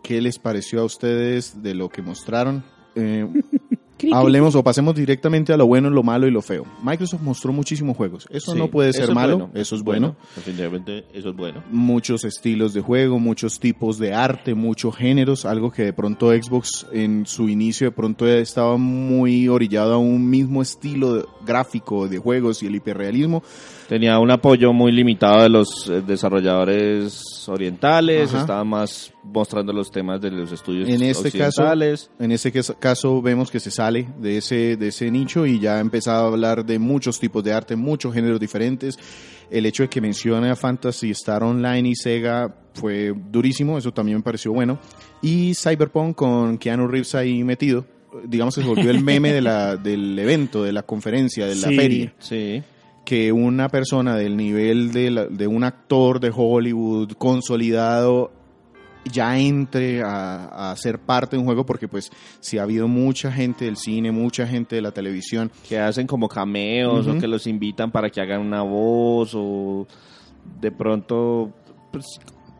[0.03, 2.63] ¿Qué les pareció a ustedes de lo que mostraron?
[2.95, 3.27] Eh,
[4.12, 6.65] hablemos o pasemos directamente a lo bueno, lo malo y lo feo.
[6.84, 8.27] Microsoft mostró muchísimos juegos.
[8.31, 11.36] Eso Sí, no puede ser eso es malo, bueno, eso es bueno Definitivamente, eso es
[11.36, 11.63] bueno.
[11.71, 16.88] muchos estilos de juego, muchos tipos de arte, muchos géneros, algo que de pronto Xbox
[16.91, 22.63] en su inicio de pronto estaba muy orillado a un mismo estilo gráfico de juegos
[22.63, 23.43] y el hiperrealismo.
[23.91, 28.39] Tenía un apoyo muy limitado de los eh, desarrolladores orientales, Ajá.
[28.39, 32.10] estaba más mostrando los temas de los estudios En este caso, occidentales.
[32.17, 35.75] en ese cas- caso vemos que se sale de ese, de ese nicho y ya
[35.75, 38.97] ha empezado a hablar de muchos tipos de arte, muchos géneros diferentes.
[39.49, 44.19] El hecho de que mencione a Fantasy Star Online y Sega fue durísimo, eso también
[44.19, 44.80] me pareció bueno.
[45.21, 47.86] Y Cyberpunk con Keanu Reeves ahí metido,
[48.23, 51.67] digamos que se volvió el meme de la, del evento, de la conferencia, de la
[51.67, 51.75] Sí.
[51.75, 52.13] feria.
[52.19, 52.63] Sí.
[53.06, 58.32] Que una persona del nivel de, la- de un actor de Hollywood consolidado
[59.12, 63.32] ya entre a, a ser parte de un juego porque pues si ha habido mucha
[63.32, 67.48] gente del cine, mucha gente de la televisión que hacen como cameos o que los
[67.48, 69.88] invitan para que hagan una voz o
[70.62, 71.52] de pronto
[71.92, 72.06] pues,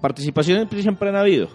[0.02, 1.48] participaciones siempre han habido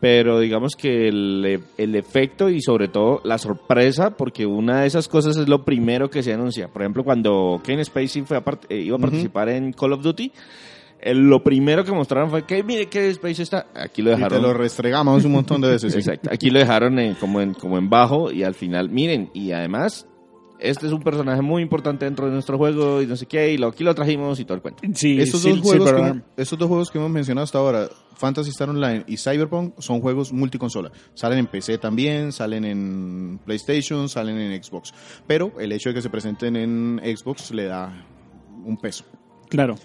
[0.00, 5.08] pero digamos que el, el efecto y sobre todo la sorpresa, porque una de esas
[5.08, 6.68] cosas es lo primero que se anuncia.
[6.68, 10.32] Por ejemplo, cuando Kane Spacey fue a eh, iba a participar en Call of Duty,
[11.02, 14.40] eh, lo primero que mostraron fue que mire que Spacey está, aquí lo Y dejaron.
[14.40, 15.92] te lo restregamos un montón de veces.
[15.92, 15.98] sí.
[16.00, 16.30] Exacto.
[16.32, 20.06] Aquí lo dejaron en- como, en, como en bajo y al final, miren, y además,
[20.60, 23.58] este es un personaje muy importante dentro de nuestro juego y no sé qué, y
[23.58, 24.82] lo, aquí lo trajimos y todo el cuento.
[24.94, 28.50] Sí, Estos, Sil- dos juegos que, estos dos juegos que hemos mencionado hasta ahora, Fantasy
[28.50, 30.92] Star Online y Cyberpunk, son juegos multiconsola.
[31.14, 34.92] Salen en PC también, salen en PlayStation, salen en Xbox.
[35.26, 38.04] Pero el hecho de que se presenten en Xbox le da
[38.64, 39.04] un peso.
[39.48, 39.76] Claro.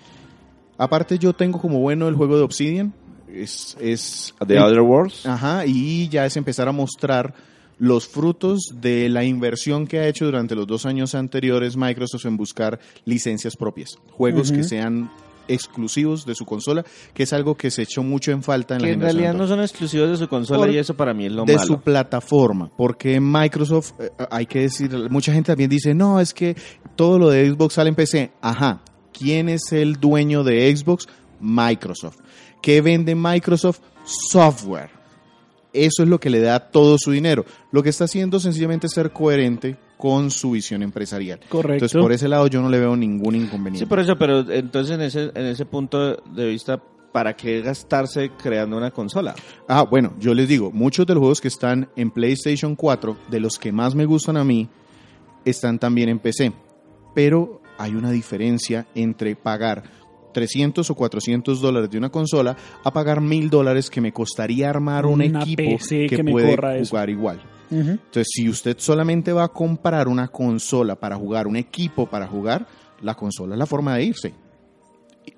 [0.78, 2.94] Aparte yo tengo como bueno el juego de Obsidian.
[3.32, 5.26] Es, es The Other Worlds.
[5.26, 7.34] Ajá, y ya es empezar a mostrar
[7.78, 12.38] los frutos de la inversión que ha hecho durante los dos años anteriores Microsoft en
[12.38, 15.12] buscar licencias propias, juegos que sean
[15.48, 16.84] exclusivos de su consola,
[17.14, 19.40] que es algo que se echó mucho en falta en que la en generación realidad
[19.40, 21.68] no son exclusivos de su consola Por- y eso para mí es lo de malo.
[21.68, 26.56] su plataforma, porque Microsoft, eh, hay que decir, mucha gente también dice, no, es que
[26.96, 28.32] todo lo de Xbox sale en PC.
[28.42, 28.82] Ajá,
[29.14, 31.06] ¿quién es el dueño de Xbox?
[31.40, 32.18] Microsoft.
[32.62, 33.82] ¿Qué vende Microsoft?
[34.32, 34.90] Software.
[35.76, 37.46] Eso es lo que le da todo su dinero.
[37.72, 41.40] Lo que está haciendo sencillamente es ser coherente con su visión empresarial.
[41.50, 41.86] Correcto.
[41.86, 43.86] Entonces, por ese lado yo no le veo ningún inconveniente.
[43.86, 48.32] Sí, por eso, pero entonces en ese, en ese punto de vista, ¿para qué gastarse
[48.42, 49.36] creando una consola?
[49.68, 53.40] Ah, bueno, yo les digo, muchos de los juegos que están en PlayStation 4, de
[53.40, 54.70] los que más me gustan a mí,
[55.46, 56.52] están también en PC.
[57.14, 59.84] Pero hay una diferencia entre pagar
[60.36, 65.06] 300 o 400 dólares de una consola a pagar 1000 dólares que me costaría armar
[65.06, 66.90] un Una equipo PC que, que me puede corra eso.
[66.92, 67.42] jugar igual.
[67.72, 72.68] Entonces, si usted solamente va a comprar una consola para jugar, un equipo para jugar,
[73.02, 74.34] la consola es la forma de irse.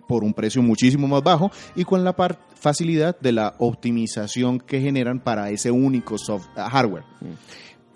[0.08, 4.82] Por un precio muchísimo más bajo y con la par- facilidad de la optimización que
[4.82, 7.04] generan para ese único soft hardware.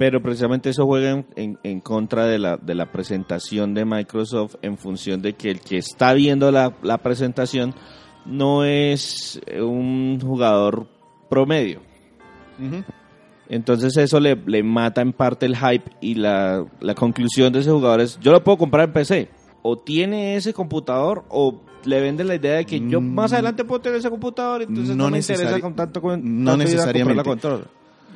[0.01, 4.55] Pero precisamente eso juega en, en- en contra de la, de la presentación de Microsoft
[4.63, 7.75] en función de que el que está viendo la, la presentación
[8.25, 10.87] no es eh, un jugador
[11.29, 11.81] promedio.
[13.47, 17.69] Entonces eso le, le mata en parte el hype y la, la conclusión de ese
[17.69, 19.29] jugador es, yo lo puedo comprar en PC.
[19.61, 23.13] O tiene ese computador o le vende la idea de que yo Mm.
[23.13, 26.51] más adelante puedo tener ese computador, entonces no, No me interesa con tanto con, no
[26.51, 27.23] tanto necesariamente.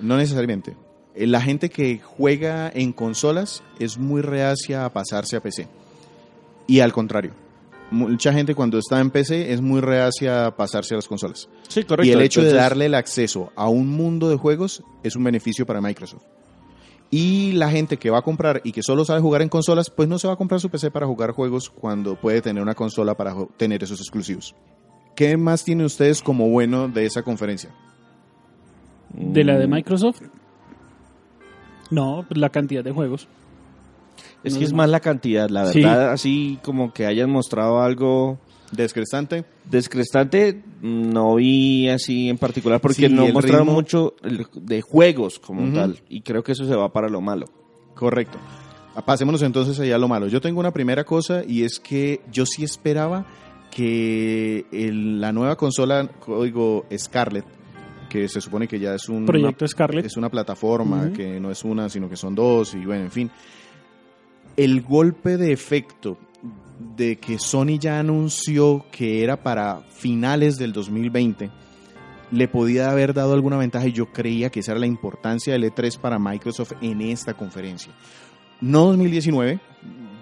[0.01, 0.75] No necesariamente.
[1.15, 5.67] Eh, La gente que juega en consolas es muy reacia a pasarse a PC.
[6.67, 7.31] Y al contrario.
[7.91, 11.47] Mucha gente cuando está en PC es muy reacia a pasarse a las consolas.
[11.67, 12.09] Sí, correcto.
[12.09, 15.65] Y el hecho de darle el acceso a un mundo de juegos es un beneficio
[15.65, 16.23] para Microsoft.
[17.11, 20.09] Y la gente que va a comprar y que solo sabe jugar en consolas, pues
[20.09, 23.15] no se va a comprar su PC para jugar juegos cuando puede tener una consola
[23.15, 24.55] para tener esos exclusivos.
[25.15, 27.69] ¿Qué más tienen ustedes como bueno de esa conferencia?
[29.13, 30.23] ¿De la de Microsoft?
[31.91, 33.27] No, pues la cantidad de juegos.
[34.43, 34.89] Es No que es más.
[34.89, 35.81] la cantidad, la Sí.
[35.81, 38.37] verdad, así como que hayan mostrado algo
[38.71, 39.43] Descrestante.
[39.69, 44.13] descrestante, no vi así en particular, porque Sí, no mostraron ritmo- mucho
[44.53, 47.47] de juegos como tal, y creo que eso se va para lo malo.
[47.95, 48.37] Correcto.
[48.95, 50.27] Ah, Pasémonos entonces allá a lo malo.
[50.27, 53.25] Yo tengo una primera cosa y es que yo sí esperaba
[53.71, 57.45] que el- la nueva consola código Scarlett,
[58.09, 60.05] que se supone que ya es un Proyecto Scarlett.
[60.05, 63.31] es una plataforma que no es una, sino que son dos y bueno, en fin.
[64.55, 66.17] El golpe de efecto
[66.95, 71.49] de que Sony ya anunció que era para finales del 2020
[72.31, 75.63] le podía haber dado alguna ventaja y yo creía que esa era la importancia del
[75.63, 77.93] E3 para Microsoft en esta conferencia.
[78.61, 79.59] No 2019,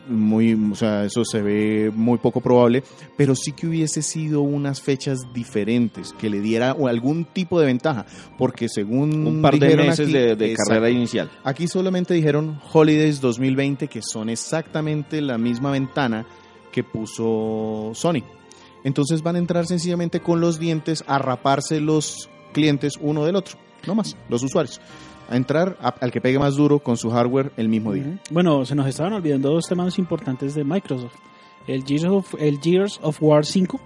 [0.07, 2.83] muy, o sea, eso se ve muy poco probable,
[3.17, 7.65] pero sí que hubiese sido unas fechas diferentes que le diera o algún tipo de
[7.67, 8.05] ventaja,
[8.37, 10.69] porque según Un par de meses aquí- de, de Exacto.
[10.69, 11.31] carrera inicial.
[11.43, 16.25] Aquí solamente dijeron Holidays 2020, que son exactamente la misma ventana
[16.71, 18.23] que puso Sony.
[18.83, 23.57] Entonces van a entrar sencillamente con los dientes a raparse los clientes uno del otro,
[23.87, 24.81] no más, los usuarios.
[25.29, 28.19] A entrar a- al que pegue más duro con su hardware el mismo día.
[28.29, 31.13] Bueno, se nos estaban olvidando dos temas importantes de Microsoft.
[31.67, 33.79] El Gears of, el Gears of War 5.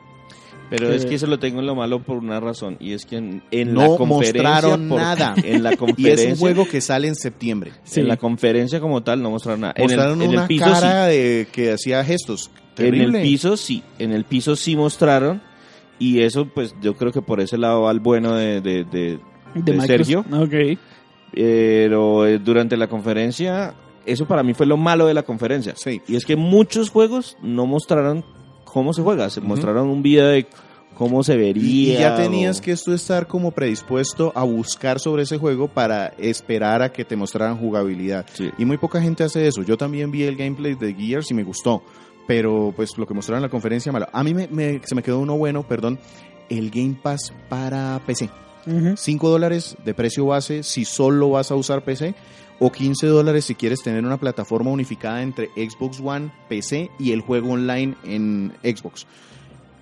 [0.69, 3.05] Pero Que- es que eso lo tengo en lo malo por una razón, y es
[3.05, 4.43] que en, en No la conferencia...
[4.43, 5.33] mostraron por- nada.
[5.45, 6.25] En la Y conferencia...
[6.27, 7.71] es un juego que sale en septiembre.
[7.83, 8.01] Sí.
[8.01, 9.73] En la conferencia como tal no mostraron nada.
[9.77, 12.51] En el- Mostraron en el, una piso cara de que hacía gestos.
[12.53, 12.61] sí.
[12.71, 13.19] En Terrible.
[13.19, 13.81] el piso sí.
[13.97, 15.41] En el piso sí mostraron.
[15.99, 19.19] Y eso, pues, yo creo que por ese lado va al bueno de, de, de-
[19.55, 20.27] De, ¿De Microsoft.
[21.41, 25.73] Pero eh, durante la conferencia, eso para mí fue lo malo de la conferencia.
[25.75, 26.01] Sí.
[26.07, 28.25] Y es que muchos juegos no mostraron
[28.63, 29.29] cómo se juega.
[29.29, 30.47] Se mostraron un video de
[30.95, 31.93] cómo se vería.
[31.93, 36.07] Y ya tenías o- que tú estar como predispuesto a buscar sobre ese juego para
[36.17, 38.25] esperar a que te mostraran jugabilidad.
[38.33, 38.49] Sí.
[38.57, 39.61] Y muy poca gente hace eso.
[39.61, 41.83] Yo también vi el gameplay de Gears y me gustó.
[42.27, 44.07] Pero pues lo que mostraron en la conferencia, malo.
[44.11, 45.99] A mí me, me- se me quedó uno bueno, perdón.
[46.49, 48.29] El Game Pass para PC.
[48.67, 48.97] Ujú.
[48.97, 52.13] 5 dólares de precio base si solo vas a usar PC.
[52.59, 57.21] O 15 dólares si quieres tener una plataforma unificada entre Xbox One, PC y el
[57.21, 59.05] juego online en Xbox.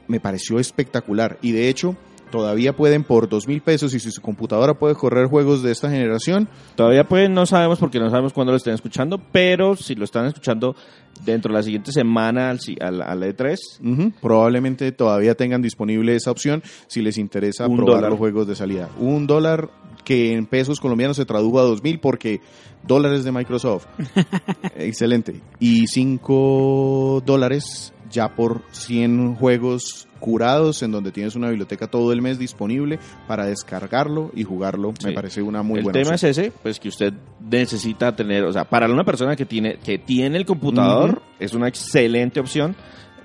[0.08, 1.40] Me pareció espectacular.
[1.42, 1.96] Y de hecho,
[2.36, 5.90] todavía pueden por 2 mil pesos y si su computadora puede correr juegos de esta
[5.90, 10.04] generación, Todavía pues no sabemos porque no sabemos cuándo lo estén escuchando, pero si lo
[10.04, 10.76] están escuchando
[11.24, 16.32] dentro de la siguiente semana al, al, al E3, Ujú, Probablemente todavía tengan disponible esa
[16.32, 18.10] opción si les interesa Un probar dólar.
[18.12, 18.90] los juegos de salida.
[19.00, 19.70] Un dólar
[20.04, 22.42] que en pesos colombianos se tradujo a dos mil porque
[22.86, 23.88] dólares de Microsoft.
[24.78, 25.42] Excelente.
[25.60, 32.20] Y cinco dólares ya por 100 juegos curados en donde tienes una biblioteca todo el
[32.20, 34.92] mes disponible para descargarlo y jugarlo.
[35.04, 36.32] Me parece una muy el buena tema opción.
[36.32, 40.00] es ese, pues que usted necesita tener, o sea, para una persona que tiene que
[40.00, 42.76] tiene el computador es una excelente opción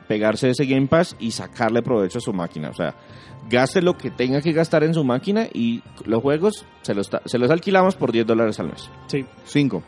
[0.08, 2.94] pegarse ese Game Pass y sacarle provecho a su máquina, o sea,
[3.48, 7.38] gaste lo que tenga que gastar en su máquina y los juegos se los, se
[7.38, 8.90] los alquilamos por 10 dólares al mes.
[9.06, 9.24] Sí.
[9.46, 9.82] Cinco.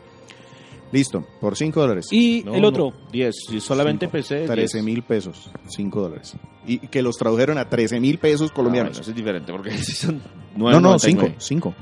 [0.93, 2.07] Listo, por 5 dólares.
[2.11, 4.11] Y No, el no, otro, 10, si solamente Cinco.
[4.13, 4.83] PC 13 10.
[4.85, 6.35] mil pesos, 5 dólares.
[6.65, 8.91] Y que los tradujeron a 13 mil pesos Ah, colombianos.
[8.91, 10.21] bueno, eso es diferente porque si son
[10.55, 10.99] no, no, 9.99.
[10.99, 11.75] 5, 5.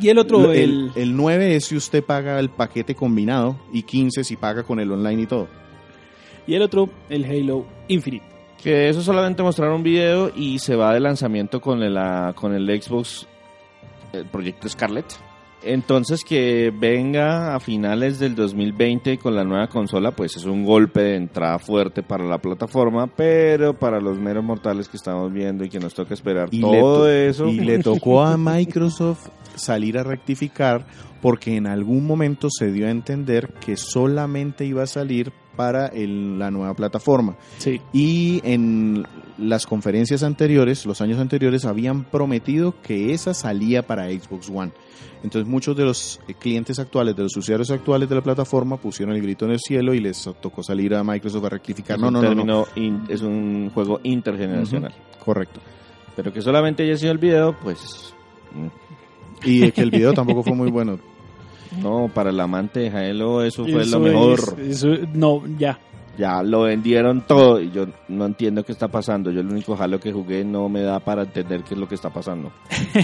[0.00, 3.82] y el otro, El, el, el 9 es si usted paga el paquete combinado y
[3.82, 5.48] 15 si paga con el online y todo.
[6.46, 8.24] y el otro, el Halo Infinite.
[8.62, 12.54] Que eso solamente mostrar un video y se va de lanzamiento con el, ah, con
[12.54, 13.26] el Xbox,
[14.12, 15.06] el proyecto Scarlett.
[15.62, 21.00] Entonces que venga a finales del 2020 con la nueva consola, pues es un golpe
[21.00, 25.68] de entrada fuerte para la plataforma, pero para los meros mortales que estamos viendo y
[25.68, 27.48] que nos toca esperar Y todo eso.
[27.48, 30.86] Y le tocó a Microsoft salir a rectificar
[31.20, 36.38] porque en algún momento se dio a entender que solamente iba a salir para el-
[36.38, 37.36] la nueva plataforma.
[37.58, 37.80] Sí.
[37.92, 39.04] Y en
[39.38, 44.70] las conferencias anteriores, los años anteriores, habían prometido que esa salía para Xbox One.
[45.24, 49.16] Entonces muchos de los eh, clientes actuales, de los usuarios actuales de la plataforma, pusieron
[49.16, 51.96] el grito en el cielo y les tocó salir a Microsoft a rectificar.
[51.96, 52.34] Es No, no, no, no.
[52.36, 54.94] término in- es un juego intergeneracional.
[55.24, 55.58] Correcto.
[56.14, 58.14] Pero que solamente haya sido el video, pues
[58.52, 58.68] mm,
[59.44, 60.98] Y que el video tampoco fue muy bueno.
[61.82, 64.40] no, para el amante de Halo eso fue Eso lo mejor.
[64.60, 65.78] es- eso- no, ya.
[66.16, 69.30] Ya lo vendieron todo y yo no entiendo qué está pasando.
[69.30, 71.94] Yo el único Halo que jugué no me da para entender qué es lo que
[71.94, 72.50] está pasando.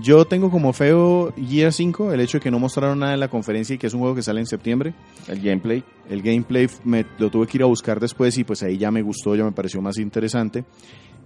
[0.00, 3.28] Yo tengo como feo Gear 5 el hecho de que no mostraron nada en la
[3.28, 4.94] conferencia y que es un juego que sale en septiembre.
[5.28, 5.84] El gameplay.
[6.08, 9.02] El gameplay me lo tuve que ir a buscar después y pues ahí ya me
[9.02, 10.64] gustó, ya me pareció más interesante.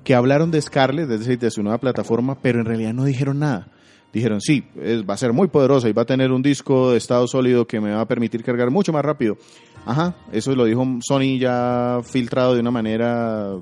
[0.03, 3.39] Que hablaron de Scarlett, es decir, de su nueva plataforma, pero en realidad no dijeron
[3.39, 3.69] nada.
[4.17, 6.97] Dijeron, sí, es- va a ser muy poderosa y va a tener un disco de
[6.97, 9.37] estado sólido que me va a permitir cargar mucho más rápido.
[9.85, 13.53] Ajá, eso lo dijo Sony ya filtrado de una manera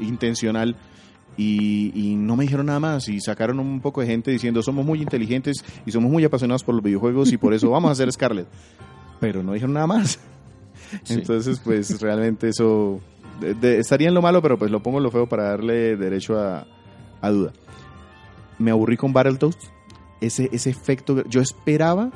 [0.00, 0.74] intencional
[1.36, 4.84] y, y no me dijeron nada más y sacaron un poco de gente diciendo somos
[4.84, 8.10] muy inteligentes y somos muy apasionados por los videojuegos y por eso vamos a hacer
[8.10, 8.48] Scarlett.
[9.20, 10.18] Pero no dijeron nada más.
[11.04, 11.14] Sí.
[11.14, 13.00] Entonces, pues realmente eso
[13.40, 15.96] de- de- estaría en lo malo, pero pues lo pongo en lo feo para darle
[15.96, 16.66] derecho a,
[17.20, 17.52] a duda.
[18.58, 19.70] Me aburrí con Battletoads.
[20.20, 22.10] Ese, ese efecto, yo esperaba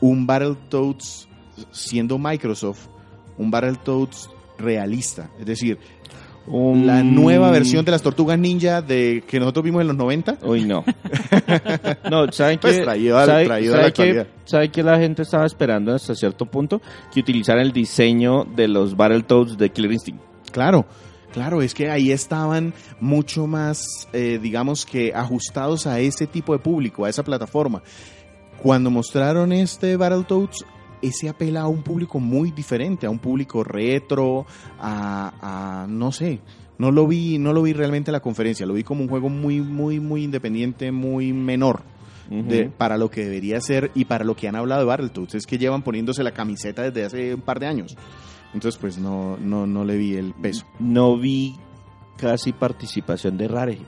[0.00, 1.28] un Battletoads
[1.70, 2.86] siendo Microsoft,
[3.38, 5.30] un Battletoads realista.
[5.38, 5.78] Es decir,
[6.46, 10.38] Un- la nueva versión de las Tortugas Ninja de que nosotros vimos en los 90.
[10.42, 10.84] Uy, no.
[12.10, 12.82] no, ¿saben Pues qué?
[12.82, 16.80] traído al- ¿Sabe- traído a sabe qué la gente estaba esperando hasta cierto punto?
[17.12, 20.20] Que utilizaran el diseño de los Battletoads de Killer Instinct.
[20.50, 20.84] Claro,
[21.32, 26.58] claro, es que ahí estaban mucho más, eh, digamos que ajustados a ese tipo de
[26.58, 27.82] público, a esa plataforma.
[28.62, 30.64] Cuando mostraron este Battletoads,
[31.00, 34.46] ese apela a un público muy diferente, a un público retro,
[34.78, 36.38] a, a no sé,
[36.78, 39.28] no lo vi, no lo vi realmente en la conferencia, lo vi como un juego
[39.28, 41.82] muy, muy, muy independiente, muy menor.
[42.30, 45.34] de- para lo que debería ser y para lo que han hablado de Battletoads.
[45.34, 47.94] Es que llevan poniéndose la camiseta desde hace un par de años.
[48.54, 50.66] Entonces, pues no, no, no le vi el peso.
[50.78, 51.56] No vi
[52.18, 53.78] casi participación de Rare.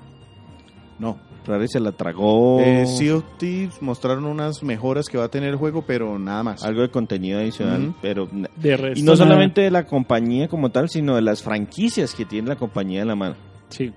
[0.99, 1.19] No.
[1.47, 2.61] Rare se la tragó.
[2.61, 6.43] Eh, sea of Thieves mostraron unas mejoras que va a tener el juego, pero nada
[6.43, 6.65] más.
[6.65, 9.25] algo de contenido adicional, pero De resto, y no nada.
[9.25, 13.09] solamente de la compañía como tal, sino de las franquicias que tiene la compañía en
[13.09, 13.37] la mano.
[13.69, 13.93] Sí.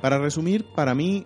[0.00, 1.24] Para resumir, para mí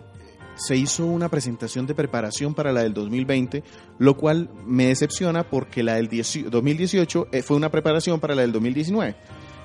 [0.55, 3.63] se hizo una presentación de preparación para la del 2020,
[3.99, 8.43] lo cual me decepciona porque la del 10 2018 eh, fue una preparación para la
[8.43, 9.15] del 2019.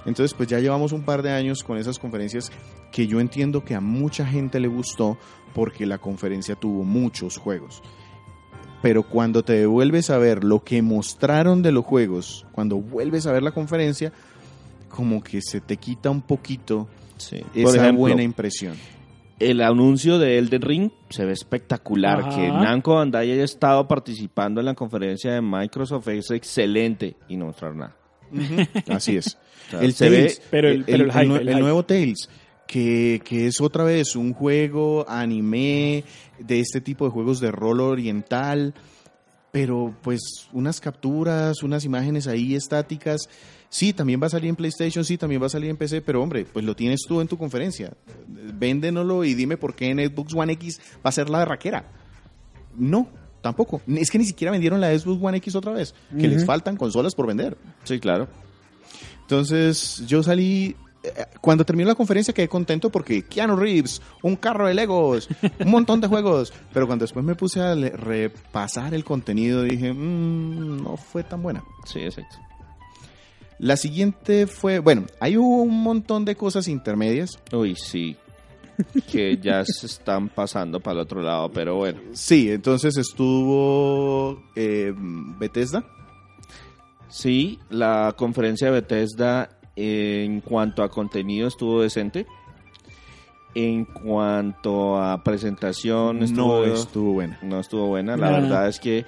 [0.06, 2.50] Entonces, pues ya llevamos un par de años con esas conferencias
[2.92, 5.18] que yo entiendo que a mucha gente le gustó
[5.54, 7.82] porque la conferencia tuvo muchos juegos.
[8.80, 13.32] Pero cuando te devuelves a ver lo que mostraron de los juegos, cuando vuelves a
[13.32, 14.12] ver la conferencia,
[14.88, 17.44] como que se te quita un poquito Sí.
[17.54, 18.76] esa ejemplo, buena impresión.
[19.38, 22.20] El anuncio de Elden Ring se ve espectacular.
[22.20, 22.30] Ajá.
[22.36, 27.46] Que Namco Bandai haya estado participando en la conferencia de Microsoft es excelente y no
[27.46, 27.96] mostrar nada.
[28.88, 29.38] Así es.
[29.68, 31.60] O sea, el se Tales, ve- Pero el- pero el hype, nue- el el hype.
[31.60, 32.30] nuevo Tales,
[32.66, 36.04] que, que es otra vez un juego anime
[36.38, 38.72] de este tipo de juegos de rol oriental,
[39.52, 40.20] pero pues
[40.54, 43.28] unas capturas, unas imágenes ahí estáticas.
[43.70, 46.22] Sí, también va a salir en PlayStation, sí, también va a salir en PC, pero
[46.22, 47.92] hombre, pues lo tienes tú en tu conferencia.
[48.26, 51.84] Véndenoslo y dime por qué en Xbox One X va a ser la raquera.
[52.76, 53.08] No,
[53.42, 53.82] tampoco.
[53.86, 57.14] Es que ni siquiera vendieron la Xbox One X otra vez, que les faltan consolas
[57.14, 57.58] por vender.
[57.84, 58.28] Sí, claro.
[59.22, 61.12] Entonces yo salí, eh,
[61.42, 65.28] cuando terminó la conferencia quedé contento porque Keanu Reeves, un carro de Legos,
[65.60, 70.82] un montón de juegos, pero cuando después me puse a repasar el contenido dije, "Mm,
[70.82, 71.62] no fue tan buena.
[71.84, 72.36] Sí, exacto.
[73.58, 77.38] La siguiente fue, bueno, hay un montón de cosas intermedias.
[77.52, 78.16] Uy, sí.
[79.10, 82.00] Que ya se están pasando para el otro lado, pero bueno.
[82.12, 85.84] Sí, entonces estuvo eh, Bethesda.
[87.08, 92.26] Sí, la conferencia de Bethesda en cuanto a contenido estuvo decente.
[93.54, 97.38] En cuanto a presentación estuvo, No estuvo buena.
[97.42, 98.16] no estuvo buena.
[98.16, 99.04] La verdad es que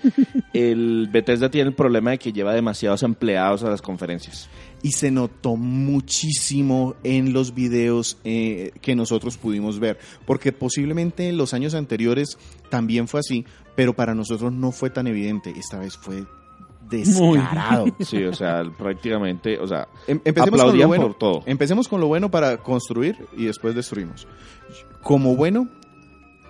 [0.54, 4.48] el Bethesda tiene el problema de que lleva demasiados empleados a las conferencias.
[4.82, 11.36] y se notó muchísimo en los videos eh, que nosotros pudimos ver, porque posiblemente en
[11.36, 12.38] los años anteriores
[12.70, 13.44] también fue así,
[13.76, 16.24] pero para nosotros no fue tan evidente, esta vez fue
[16.90, 17.86] descarado.
[18.00, 21.06] Sí, o sea, prácticamente, o sea, Em- empecemos con lo bueno.
[21.06, 21.42] por todo.
[21.46, 24.26] Empecemos con lo bueno para construir y después destruimos.
[25.02, 25.68] Como bueno,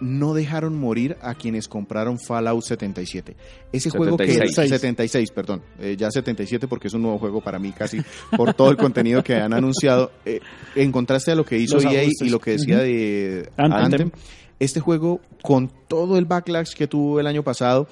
[0.01, 3.36] no dejaron morir a quienes compraron Fallout 77.
[3.70, 4.70] Ese juego que 76.
[4.70, 8.01] 76, perdón, eh, ya 77 porque es un nuevo juego para mí casi
[8.36, 10.11] por todo el contenido que han anunciado.
[10.24, 10.41] Eh,
[10.74, 12.84] en contraste a lo que hizo Los EA y lo que decía Ujú.
[12.84, 13.84] de Anthem.
[13.84, 14.11] Anthem,
[14.59, 17.86] este juego con todo el backlash que tuvo el año pasado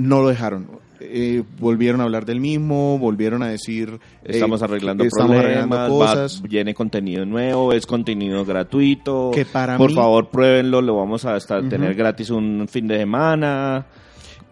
[0.00, 0.66] no lo dejaron.
[1.02, 5.44] Eh, volvieron a hablar del mismo, volvieron a decir eh, Estamos arreglando estamos problemas,
[5.80, 9.30] arreglando va- viene contenido nuevo, es contenido gratuito.
[9.32, 12.98] Que para Por mí- favor, pruébenlo, lo vamos a hasta tener gratis un fin de
[12.98, 13.86] semana.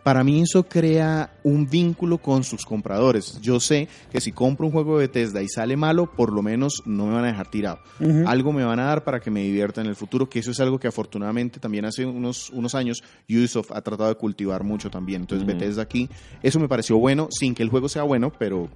[0.03, 3.40] Para mí eso crea un vínculo con sus compradores.
[3.40, 6.82] Yo sé que si compro un juego de Bethesda y sale malo, por lo menos
[6.86, 7.80] no me van a dejar tirado.
[8.26, 10.61] Algo me van a dar para que me divierta en el futuro, que eso es
[10.61, 15.22] algo que afortunadamente también hace unos, unos años Ubisoft ha tratado de cultivar mucho también.
[15.22, 15.46] Entonces.
[15.46, 16.09] Bethesda aquí,
[16.42, 18.68] eso me pareció bueno, sin que el juego sea bueno, pero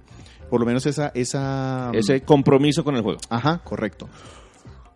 [0.49, 1.11] por lo menos esa...
[1.15, 3.19] esa Ese compromiso con el juego.
[3.29, 4.07] Ajá, correcto.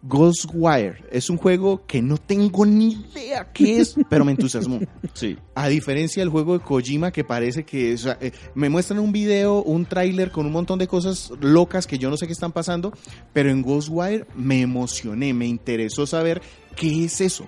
[0.03, 4.79] Ghostwire es un juego que no tengo ni idea qué es, pero me entusiasmó.
[5.13, 5.37] Sí.
[5.55, 9.11] A diferencia del juego de Kojima que parece que o sea, eh, me muestran un
[9.11, 12.51] video, un tráiler con un montón de cosas locas que yo no sé qué están
[12.51, 12.93] pasando,
[13.33, 16.41] pero en Ghostwire me emocioné, me interesó saber
[16.75, 17.47] qué es eso.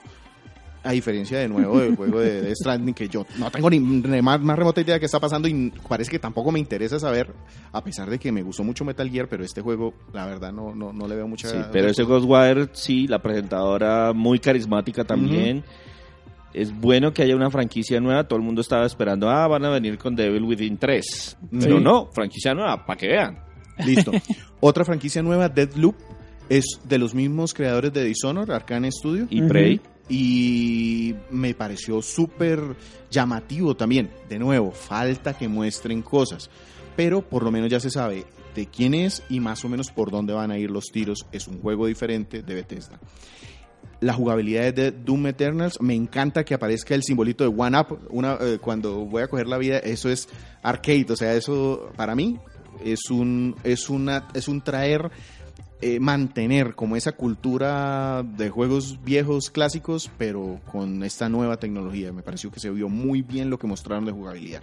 [0.82, 4.22] A diferencia de nuevo del juego de Death Stranding que yo no tengo ni ni
[4.22, 7.34] más, más remota idea de qué está pasando y parece que tampoco me interesa saber,
[7.74, 10.74] a pesar de que me gustó mucho Metal Gear, pero este juego la verdad no,
[10.74, 11.50] no, no le veo mucha...
[11.50, 15.64] Sí, pero ese Ghostwire, sí, la presentadora muy carismática también.
[16.54, 18.28] Es bueno que haya una franquicia nueva.
[18.28, 21.38] Todo el mundo estaba esperando, ah, van a venir con Devil Within 3.
[21.60, 21.84] Pero Sí.
[21.84, 23.38] no, franquicia nueva, para que vean.
[23.86, 24.12] Listo.
[24.60, 25.96] Otra franquicia nueva, Deadloop,
[26.50, 29.28] es de los mismos creadores de Dishonored, Arcane Studio.
[29.30, 29.44] Y.
[29.44, 32.76] Prey, y me pareció súper
[33.10, 34.10] llamativo también.
[34.28, 36.49] De nuevo, falta que muestren cosas,
[36.95, 40.12] pero por lo menos ya se sabe de quién es y más o menos por
[40.12, 41.26] dónde van a ir los tiros.
[41.32, 42.99] Es un juego diferente de Bethesda.
[44.01, 47.99] La jugabilidad de Doom Eternals, me encanta que aparezca el simbolito de One Up.
[48.10, 50.30] Una, eh, cuando voy a coger la vida, eso es
[50.64, 52.39] arcade, o sea, eso para mí
[52.84, 55.12] es un, es una, es un traer
[55.82, 62.12] eh, mantener como esa cultura de juegos viejos clásicos, pero con esta nueva tecnología.
[62.12, 64.62] Me pareció que se vio muy bien lo que mostraron de jugabilidad.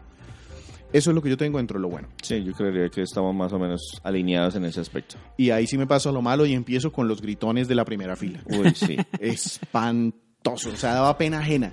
[0.92, 2.08] Eso es lo que yo tengo dentro de lo bueno.
[2.22, 5.16] sí, yo creería que estamos más o menos alineados en ese aspecto.
[5.36, 7.84] Y ahí sí me paso a lo malo y empiezo con los gritones de la
[7.84, 8.40] primera fila.
[8.46, 8.96] Uy, sí.
[9.20, 11.72] Espantoso, o sea, daba pena ajena.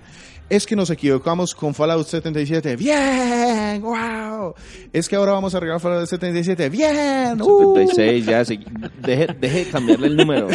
[0.49, 2.75] Es que nos equivocamos con Fallout 77.
[2.75, 3.81] ¡Bien!
[3.81, 4.53] ¡Wow!
[4.91, 6.69] Es que ahora vamos a arreglar Fallout 77.
[6.69, 7.41] ¡Bien!
[7.41, 7.75] ¡Uh!
[7.75, 8.59] 76, ya, sí.
[9.01, 10.47] deje, deje de cambiarle el número.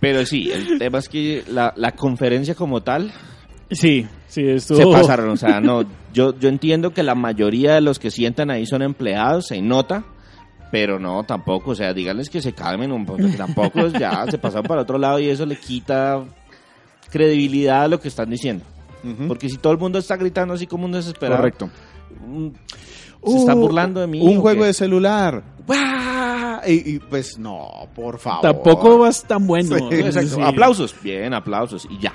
[0.00, 3.12] Pero sí, el tema es que la, la conferencia como tal
[3.70, 4.78] Sí, sí, estuvo...
[4.78, 5.30] se pasaron.
[5.30, 5.82] O sea, no,
[6.12, 10.04] yo, yo entiendo que la mayoría de los que sientan ahí son empleados, se nota,
[10.70, 14.38] Pero no, tampoco, o sea, díganles que se calmen un poco, que tampoco ya se
[14.38, 16.22] pasan para otro lado y eso le quita
[17.16, 18.64] credibilidad a lo que están diciendo.
[19.28, 21.70] Porque si todo el mundo está gritando así como un desesperado, Correcto.
[22.26, 22.48] mm,
[23.24, 24.20] se están burlando de mí.
[24.20, 24.66] Un ¿o juego qué?
[24.66, 25.44] de celular.
[25.64, 26.60] ¡Bah!
[26.66, 28.42] Y, y, pues no, por favor.
[28.42, 29.76] Tampoco vas tan bueno.
[29.78, 30.34] Sí, Sí, exacto.
[30.36, 30.42] Sí.
[30.42, 32.14] Aplausos, bien, aplausos y ya.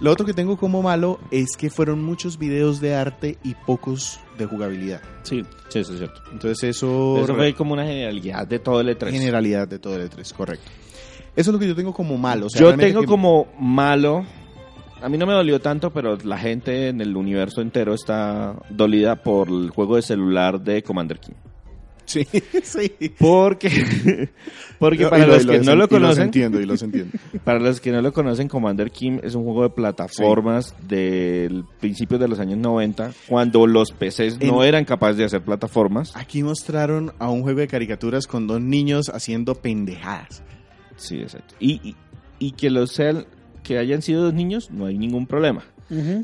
[0.00, 4.20] Lo otro que tengo como malo es que fueron muchos videos de arte y pocos
[4.38, 5.00] de jugabilidad.
[5.22, 5.42] Sí.
[5.68, 6.20] Sí, eso es cierto.
[6.32, 9.10] Entonces eso, Eso fue como una generalidad de todo el E3.
[9.10, 10.70] generalidad de todo el E3, correcto.
[11.36, 12.46] Eso es lo que yo tengo como malo.
[12.46, 14.24] o sea, Yo tengo que- como malo.
[15.02, 19.16] A mí no me dolió tanto, pero la gente en el universo entero está dolida
[19.22, 21.34] por el juego de celular de Commander King.
[22.06, 22.26] Sí,
[22.62, 22.92] sí.
[23.18, 23.68] Porque,
[24.78, 27.18] porque para lo- los que no lo conocen, entiendo, y los entiendo.
[27.44, 32.18] para los que no lo conocen, Commander King es un juego de plataformas del principio
[32.18, 36.12] de los años 90, cuando los PCs no eran capaces de hacer plataformas.
[36.14, 40.42] Aquí mostraron a un juego de caricaturas con dos niños haciendo pendejadas.
[40.96, 41.54] Sí, exacto.
[41.60, 41.96] Y, y,
[42.38, 43.26] y que los sean,
[43.62, 45.64] que hayan sido dos niños, no hay ningún problema.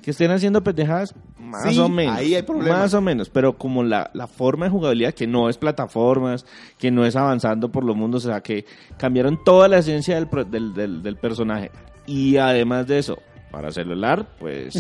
[0.02, 2.16] Que estén haciendo pendejadas, más Sí, o menos.
[2.16, 2.78] ahí hay problema.
[2.78, 6.44] Más o menos, pero como la, la forma de jugabilidad, que no es plataformas,
[6.78, 8.64] que no es avanzando por los mundos, o sea, que
[8.96, 11.70] cambiaron toda la esencia del, del, del personaje.
[12.06, 13.18] Y además de eso,
[13.52, 14.74] para celular, pues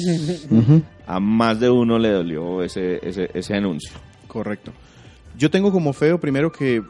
[1.06, 3.92] a más de uno le dolió ese, ese, ese anuncio.
[4.26, 4.72] Correcto.
[5.36, 6.82] Yo tengo como feo primero que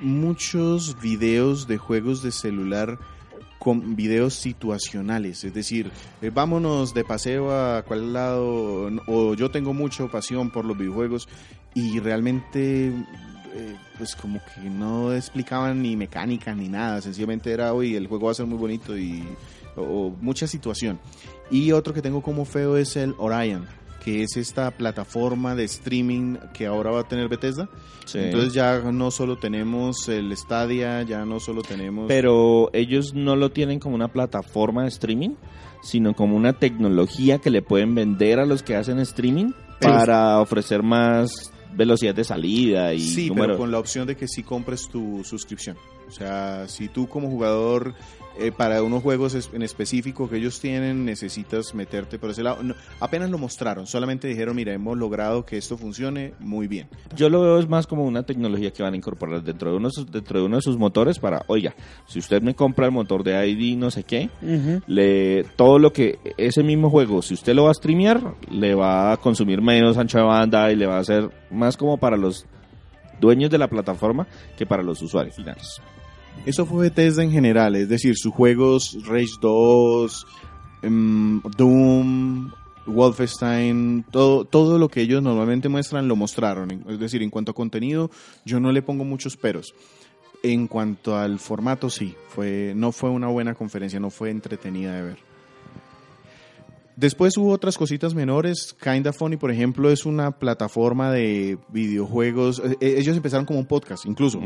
[0.00, 2.98] muchos videos de juegos de celular
[3.58, 5.90] con videos situacionales, es decir,
[6.22, 11.28] eh, vámonos de paseo a cual lado, o yo tengo mucha pasión por los videojuegos
[11.74, 17.96] y realmente eh, pues como que no explicaban ni mecánica ni nada, sencillamente era hoy
[17.96, 19.24] el juego va a ser muy bonito y
[19.76, 20.98] o, mucha situación.
[21.50, 23.66] Y otro que tengo como feo es el Orion,
[24.08, 27.68] que es esta plataforma de streaming que ahora va a tener Bethesda.
[28.06, 28.18] Sí.
[28.18, 32.06] Entonces ya no solo tenemos el Stadia, ya no solo tenemos...
[32.08, 35.34] Pero ellos no lo tienen como una plataforma de streaming,
[35.82, 40.40] sino como una tecnología que le pueden vender a los que hacen streaming Pero- para
[40.40, 43.48] ofrecer más velocidad de salida y Sí, número.
[43.48, 45.76] pero con la opción de que sí compres tu suscripción.
[46.08, 47.94] O sea, si tú como jugador
[48.40, 52.62] eh, para unos juegos en específico que ellos tienen necesitas meterte por ese lado.
[52.62, 56.86] No, apenas lo mostraron, solamente dijeron, mira, hemos logrado que esto funcione muy bien.
[57.16, 59.88] Yo lo veo es más como una tecnología que van a incorporar dentro de uno
[59.88, 61.74] de sus, dentro de uno de sus motores para, oiga,
[62.06, 64.30] si usted me compra el motor de ID no sé qué,
[64.86, 69.12] le todo lo que ese mismo juego, si usted lo va a streamear, le va
[69.12, 72.46] a consumir menos ancho de banda y le va a hacer más como para los
[73.20, 75.80] dueños de la plataforma que para los usuarios finales.
[76.46, 80.26] Eso fue Bethesda en general, es decir, sus juegos Rage 2,
[80.82, 82.50] em, Doom,
[82.86, 86.84] Wolfenstein, todo, todo lo que ellos normalmente muestran lo mostraron.
[86.88, 88.10] Es decir, en cuanto a contenido,
[88.44, 89.74] yo no le pongo muchos peros.
[90.42, 95.02] En cuanto al formato, sí, fue, no fue una buena conferencia, no fue entretenida de
[95.02, 95.27] ver.
[96.98, 98.74] Después hubo otras cositas menores.
[98.82, 102.58] Kinda Funny, por ejemplo, es una plataforma de videojuegos.
[102.58, 104.40] Eh, eh, Ellos empezaron como un podcast, incluso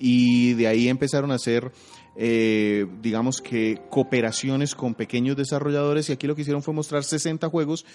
[0.00, 1.70] y de ahí empezaron a hacer,
[2.16, 7.48] eh, digamos que, cooperaciones con pequeños desarrolladores y aquí lo que hicieron fue mostrar 60
[7.48, 7.86] juegos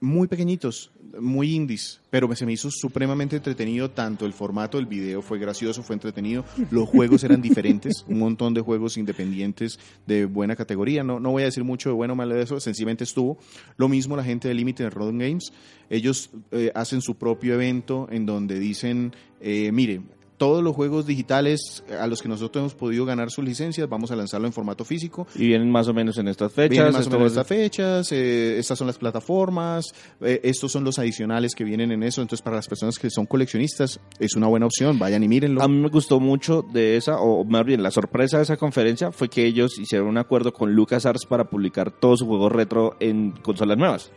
[0.00, 5.22] muy pequeñitos, muy indies, pero se me hizo supremamente entretenido, tanto el formato del video
[5.22, 10.56] fue gracioso, fue entretenido, los juegos eran diferentes, un montón de juegos independientes de buena
[10.56, 13.38] categoría, no, no voy a decir mucho de bueno o malo de eso, sencillamente estuvo.
[13.76, 15.52] Lo mismo la gente de Limited Rodon Games,
[15.88, 20.02] ellos eh, hacen su propio evento en donde dicen, eh, mire,
[20.36, 24.16] todos los juegos digitales a los que nosotros hemos podido ganar sus licencias, vamos a
[24.16, 25.26] lanzarlo en formato físico.
[25.34, 26.70] Y vienen más o menos en estas fechas.
[26.70, 29.86] Vienen más o menos a estas fechas, eh, estas son las plataformas,
[30.20, 32.22] eh, estos son los adicionales que vienen en eso.
[32.22, 34.98] Entonces, para las personas que son coleccionistas, es una buena opción.
[34.98, 35.62] Vayan y mírenlo.
[35.62, 39.12] A mí me gustó mucho de esa, o más bien la sorpresa de esa conferencia
[39.12, 43.32] fue que ellos hicieron un acuerdo con LucasArts para publicar todos sus juegos retro en
[43.32, 44.12] consolas nuevas.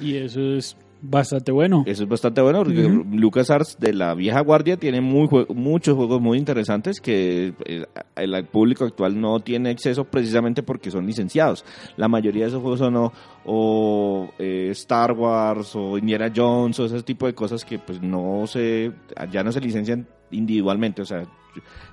[0.00, 1.84] Y eso es bastante bueno.
[1.86, 3.04] Eso es bastante bueno porque Ujú.
[3.12, 7.86] LucasArts de la vieja guardia tiene muy muchos juegos muy interesantes que eh,
[8.16, 11.64] el, el público actual no tiene acceso precisamente porque son licenciados.
[11.96, 13.12] La mayoría de esos juegos son o,
[13.44, 18.46] o, eh, Star Wars o Indiana Jones o ese tipo de cosas que pues no
[18.46, 18.92] se
[19.30, 21.20] ya no se licencian individualmente, o sea,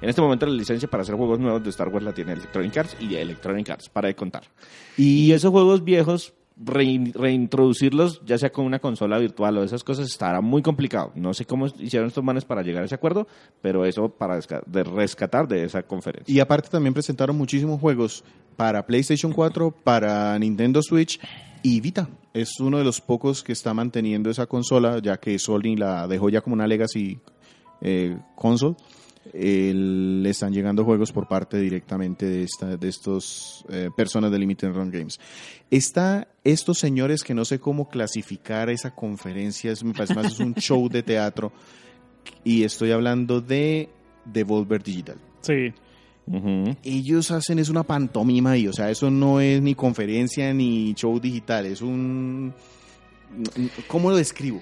[0.01, 2.77] en este momento la licencia para hacer juegos nuevos de Star Wars la tiene Electronic
[2.77, 4.43] Arts y Electronic Arts para de contar.
[4.97, 10.07] Y esos juegos viejos rein- reintroducirlos ya sea con una consola virtual o esas cosas
[10.07, 11.11] estará muy complicado.
[11.15, 13.27] No sé cómo hicieron estos manes para llegar a ese acuerdo,
[13.61, 16.33] pero eso para de rescatar de esa conferencia.
[16.33, 18.23] Y aparte también presentaron muchísimos juegos
[18.55, 21.19] para PlayStation 4, para Nintendo Switch
[21.61, 22.07] y Vita.
[22.33, 26.29] Es uno de los pocos que está manteniendo esa consola, ya que Sony la dejó
[26.29, 27.19] ya como una legacy
[27.81, 28.75] eh, console,
[29.33, 34.39] eh, le están llegando juegos por parte directamente de esta, de estos eh, personas de
[34.39, 35.19] Limited Run Games.
[35.71, 40.39] Está estos señores que no sé cómo clasificar esa conferencia, es, me parece más es
[40.39, 41.51] un show de teatro,
[42.43, 43.89] y estoy hablando de
[44.25, 45.17] Devolver Digital.
[45.41, 45.73] Sí.
[46.83, 51.19] Ellos hacen es una pantomima ahí, o sea, eso no es ni conferencia ni show
[51.19, 52.53] digital, es un...
[53.87, 54.61] ¿Cómo lo describo?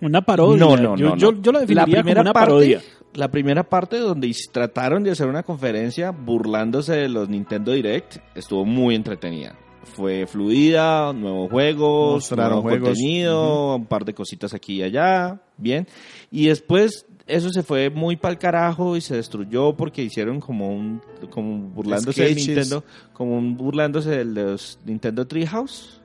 [0.00, 0.64] Una parodia.
[0.64, 2.82] No, no, yo, no, yo, yo lo definiría la primera como una parte, parodia.
[3.14, 8.64] La primera parte donde trataron de hacer una conferencia burlándose de los Nintendo Direct estuvo
[8.64, 9.56] muy entretenida.
[9.84, 15.40] Fue fluida, nuevos juegos, Mostraron nuevo juegos, contenido, un par de cositas aquí y allá,
[15.56, 15.86] bien.
[16.32, 21.00] Y después eso se fue muy pa'l carajo y se destruyó porque hicieron como un
[21.30, 22.34] como burlándose de.
[22.34, 26.00] Nintendo, como un burlándose de los Nintendo Treehouse.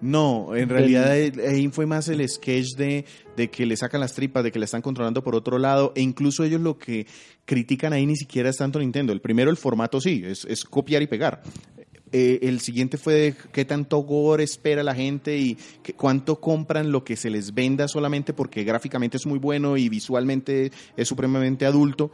[0.00, 3.04] No, en realidad ahí fue más el sketch de,
[3.36, 6.02] de que le sacan las tripas, de que le están controlando por otro lado, e
[6.02, 7.06] incluso ellos lo que
[7.46, 9.12] critican ahí ni siquiera es tanto Nintendo.
[9.12, 11.42] El primero, el formato sí, es, es copiar y pegar.
[12.12, 16.92] Eh, el siguiente fue de qué tanto gore espera la gente y que- cuánto compran
[16.92, 21.66] lo que se les venda solamente porque gráficamente es muy bueno y visualmente es supremamente
[21.66, 22.12] adulto.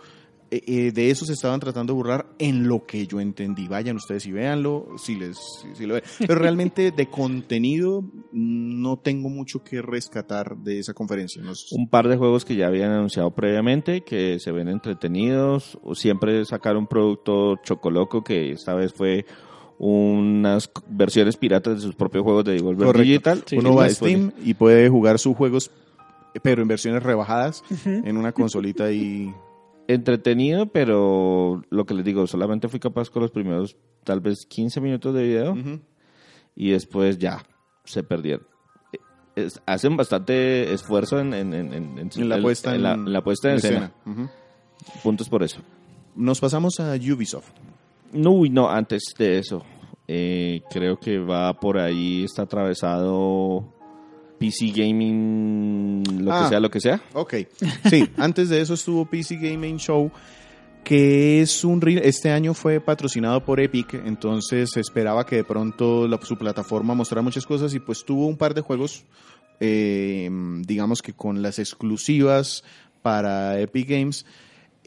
[0.53, 3.69] Eh, eh, de eso se estaban tratando de burlar en lo que yo entendí.
[3.69, 6.03] Vayan ustedes y véanlo, si les si, si lo ven.
[6.19, 11.41] Pero realmente de contenido no tengo mucho que rescatar de esa conferencia.
[11.43, 11.75] No sé.
[11.75, 16.45] un par de juegos que ya habían anunciado previamente, que se ven entretenidos, o siempre
[16.45, 19.25] sacaron un producto chocoloco que esta vez fue
[19.79, 23.09] unas versiones piratas de sus propios juegos de Devolver Correcto.
[23.09, 23.43] Digital.
[23.47, 23.89] Sí, Uno va a.
[23.89, 25.71] Steam y puede jugar sus juegos,
[26.43, 29.33] pero en versiones rebajadas, en una consolita y
[29.95, 34.81] Entretenido, pero lo que les digo, solamente fui capaz con los primeros tal vez 15
[34.81, 35.55] minutos de video
[36.57, 37.45] y después ya
[37.85, 38.47] se perdieron.
[38.93, 38.99] Eh,
[39.37, 43.93] es- hacen bastante esfuerzo en, en, en, la puesta en la, la puesta en escena.
[45.03, 45.61] Puntos por eso.
[46.15, 47.51] Nos pasamos a Ubisoft.
[48.13, 49.63] No, no, antes de eso.
[50.09, 53.73] eh, creo que va por ahí, está atravesado
[54.43, 56.43] PC Gaming, lo Ah.
[56.45, 57.03] que sea, lo que sea.
[57.15, 57.35] Ok,
[57.89, 60.11] sí, antes de eso estuvo PC Gaming Show,
[60.85, 66.07] que es un este año fue patrocinado por Epic, entonces se esperaba que de pronto
[66.09, 69.05] la- su plataforma mostrara muchas cosas y pues tuvo un par de juegos,
[69.61, 70.29] eh,
[70.67, 72.65] digamos que con las exclusivas
[73.03, 74.27] para Epic Games.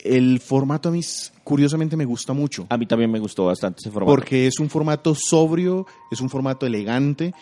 [0.04, 1.00] El formato a mí
[1.44, 2.68] curiosamente me gusta mucho.
[2.70, 4.12] A mí también me gustó bastante ese formato.
[4.12, 7.34] Porque es un formato sobrio, es un formato elegante,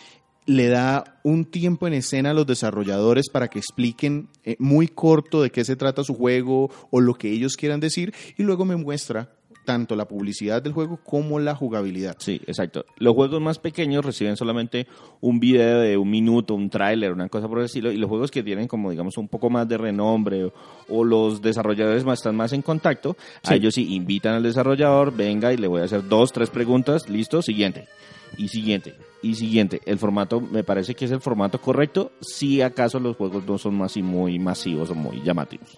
[0.46, 5.42] le da un tiempo en escena a los desarrolladores para que expliquen eh, muy corto
[5.42, 8.76] de qué se trata su juego o lo que ellos quieran decir y luego me
[8.76, 9.30] muestra
[9.64, 12.16] tanto la publicidad del juego como la jugabilidad.
[12.18, 12.84] Sí, exacto.
[12.98, 14.86] Los juegos más pequeños reciben solamente
[15.20, 18.30] un video de un minuto, un tráiler, una cosa por el estilo, y los juegos
[18.30, 20.52] que tienen como digamos un poco más de renombre o,
[20.88, 25.52] o los desarrolladores más, están más en contacto, a ellos sí invitan al desarrollador, venga
[25.52, 27.88] y le voy a hacer dos, tres preguntas, listo, siguiente,
[28.36, 29.80] y siguiente, y siguiente.
[29.86, 33.80] El formato me parece que es el formato correcto, si acaso los juegos no son
[33.82, 35.76] así muy masivos o muy llamativos.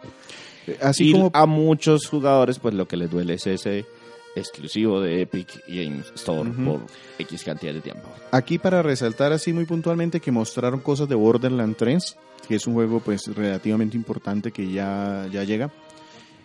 [0.81, 3.87] Así y como a muchos jugadores, pues lo que les duele es ese
[4.35, 6.81] exclusivo de Epic Games Store por
[7.19, 8.09] X cantidad de tiempo.
[8.31, 12.17] Aquí para resaltar así muy puntualmente que mostraron cosas de Borderlands 3,
[12.49, 15.71] que es un juego pues relativamente importante que ya, ya llega.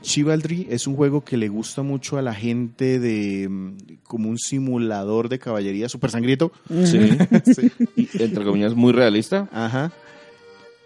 [0.02, 4.38] Chivalry es un juego que le gusta mucho a la gente de mm, como un
[4.38, 6.52] simulador de caballería súper sangriento.
[6.86, 6.99] Sí.
[7.52, 7.72] Sí.
[7.95, 9.49] Y, entre comillas, muy realista.
[9.52, 9.91] Ajá.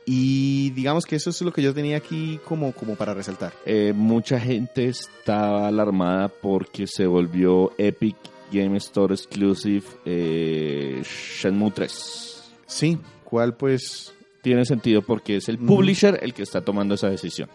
[0.06, 3.54] Y digamos que eso es lo que yo tenía aquí como, como para resaltar.
[3.66, 8.16] Eh, mucha gente estaba alarmada porque se volvió Epic
[8.52, 12.44] Game Store Exclusive eh, Shenmue 3.
[12.68, 17.50] Sí, cuál pues Tiene sentido porque es el publisher el que está tomando esa decisión.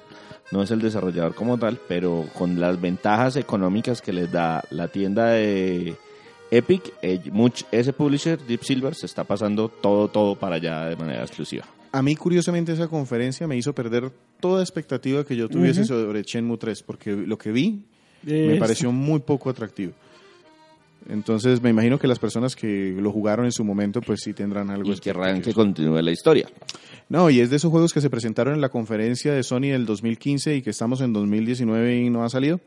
[0.51, 4.89] No es el desarrollador como tal, pero con las ventajas económicas que les da la
[4.89, 5.95] tienda de
[6.51, 7.21] Epic, eh,
[7.71, 11.65] ese publisher, Deep Silver, se está pasando todo, todo para allá de manera exclusiva.
[11.93, 16.57] A mí, curiosamente, esa conferencia me hizo perder toda expectativa que yo tuviese sobre Shenmue
[16.59, 17.85] 3, porque lo que vi
[18.25, 19.93] me Es- pareció muy poco atractivo.
[21.11, 24.71] Entonces, me imagino que las personas que lo jugaron en su momento, pues sí tendrán
[24.71, 24.93] algo.
[24.93, 26.49] Y querrán que continúe la historia.
[27.09, 29.87] No, y es de esos juegos que se presentaron en la conferencia de Sony del
[29.87, 32.61] 2015 y que estamos en 2019 y no ha salido.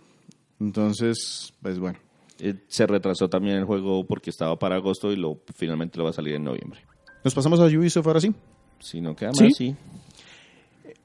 [0.60, 1.98] Entonces, pues bueno.
[2.40, 6.10] Eh, se retrasó también el juego porque estaba para agosto y lo finalmente lo va
[6.10, 6.82] a salir en noviembre.
[7.24, 8.34] Nos pasamos a Ubisoft ahora sí.
[8.80, 9.44] Si no queda ¿Sí?
[9.46, 9.76] más, sí.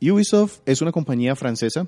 [0.02, 1.86] Ubisoft es una compañía francesa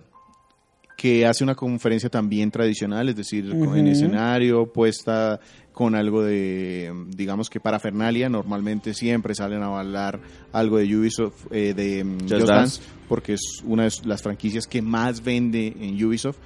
[1.01, 5.41] que hace una conferencia también tradicional, es decir, en escenario, puesta
[5.73, 10.21] con algo de, digamos que parafernalia, normalmente siempre salen a bailar
[10.53, 12.53] algo de Ubisoft, eh, de mm, Just Just Dance.
[12.53, 16.37] Dance, porque es una de las franquicias que más vende en Ubisoft.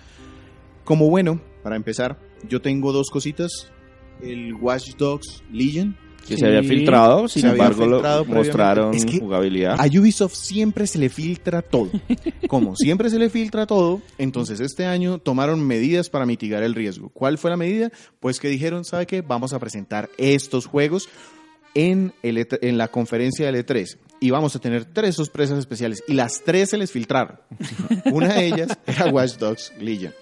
[0.84, 3.72] Como bueno, para empezar, yo tengo dos cositas,
[4.22, 5.96] el Watch Dogs Legion,
[6.26, 6.40] Que Sí.
[6.40, 9.76] se había filtrado, sin embargo, lo- filtrado mostraron Es que jugabilidad.
[9.78, 11.90] A Ubisoft siempre se le filtra todo.
[12.48, 17.10] Como siempre se le filtra todo, entonces este año tomaron medidas para mitigar el riesgo.
[17.10, 17.90] ¿Cuál fue la medida?
[18.20, 19.20] Pues que dijeron, ¿sabe qué?
[19.20, 21.08] Vamos a presentar estos juegos
[21.74, 26.02] en, el E3 en la conferencia del E3 y vamos a tener tres sorpresas especiales
[26.06, 27.38] y las tres se les filtraron.
[28.12, 30.12] Una de ellas era Watch Dogs Legion.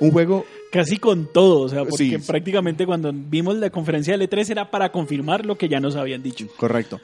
[0.00, 2.26] Un juego Casi con todo, o sea, porque Sí.
[2.26, 6.22] prácticamente cuando vimos la conferencia del E3 era para confirmar lo que ya nos habían
[6.22, 6.46] dicho.
[6.56, 7.00] Correcto.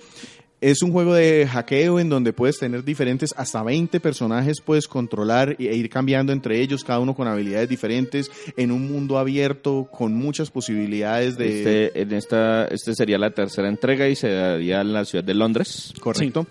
[0.60, 5.56] Es un juego de hackeo en donde puedes tener diferentes, hasta 20 personajes puedes controlar
[5.58, 10.14] e ir cambiando entre ellos, cada uno con habilidades diferentes, en un mundo abierto con
[10.14, 11.58] muchas posibilidades de...
[11.58, 15.34] Este, en esta, este sería la tercera entrega y se daría en la ciudad de
[15.34, 15.92] Londres.
[16.00, 16.46] Correcto.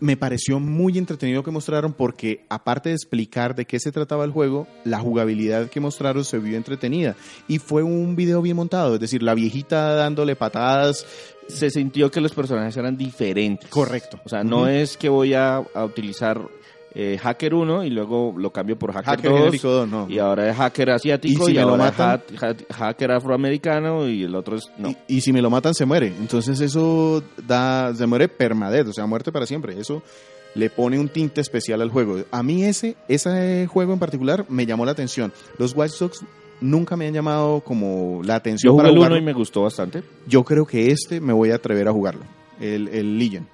[0.00, 4.32] Me pareció muy entretenido que mostraron porque aparte de explicar de qué se trataba el
[4.32, 7.14] juego, la jugabilidad que mostraron se vio entretenida
[7.46, 11.06] y fue un video bien montado, es decir, la viejita dándole patadas.
[11.48, 13.68] Se sintió que los personajes eran diferentes.
[13.68, 14.20] Correcto.
[14.24, 16.40] O sea, no es que voy a, a utilizar
[16.94, 19.38] eh, Hacker 1 y luego lo cambio por Hacker, Hacker 2.
[19.40, 20.06] genérico 2, no.
[20.10, 22.22] Y ahora es Hacker asiático ¿Y y, si lo ahora matan?
[22.34, 24.70] es ha- ha- Hacker afroamericano y el otro es...
[24.78, 24.90] No.
[24.90, 26.08] Y, y si me lo matan, se muere.
[26.08, 29.78] Entonces eso da, se muere permadeath, o sea, muerte para siempre.
[29.80, 30.02] Eso
[30.54, 32.18] le pone un tinte especial al juego.
[32.30, 35.32] A mí ese, ese juego en particular me llamó la atención.
[35.58, 36.24] Los Watch Dogs
[36.60, 39.16] nunca me han llamado como la atención Yo para el 1 jugarlo.
[39.18, 40.02] y me gustó bastante.
[40.26, 42.22] Yo creo que este me voy a atrever a jugarlo,
[42.60, 43.48] el, el Legion.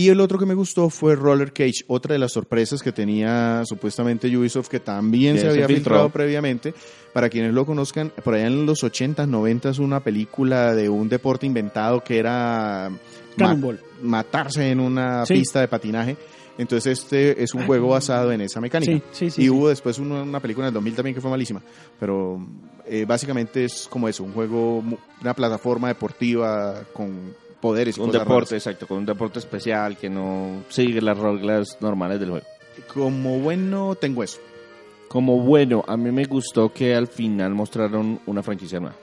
[0.00, 3.62] Y el otro que me gustó fue Roller Cage, otra de las sorpresas que tenía
[3.66, 6.72] supuestamente Ubisoft, que también se había filtrado previamente.
[7.12, 11.44] Para quienes lo conozcan, por allá en los 80s, 90s, una película de un deporte
[11.44, 12.98] inventado que era ma-
[13.36, 13.80] Cannonball.
[14.02, 15.34] matarse en una Sí.
[15.34, 16.16] pista de patinaje.
[16.56, 18.92] Entonces este es un juego basado en esa mecánica.
[18.92, 21.30] Sí, sí, sí, y hubo después una, una película en el 2000 también que fue
[21.30, 21.60] malísima.
[21.98, 22.38] Pero
[22.86, 24.82] eh, básicamente es como eso, un juego,
[25.20, 27.96] una plataforma deportiva con poderes.
[27.96, 28.66] y Un cosas deporte, raras.
[28.66, 32.46] exacto, con un deporte especial que no sigue las reglas normales del juego.
[32.92, 34.38] Como bueno tengo eso.
[35.08, 38.96] Como bueno, a mí me gustó que al final mostraron una franquicia nueva.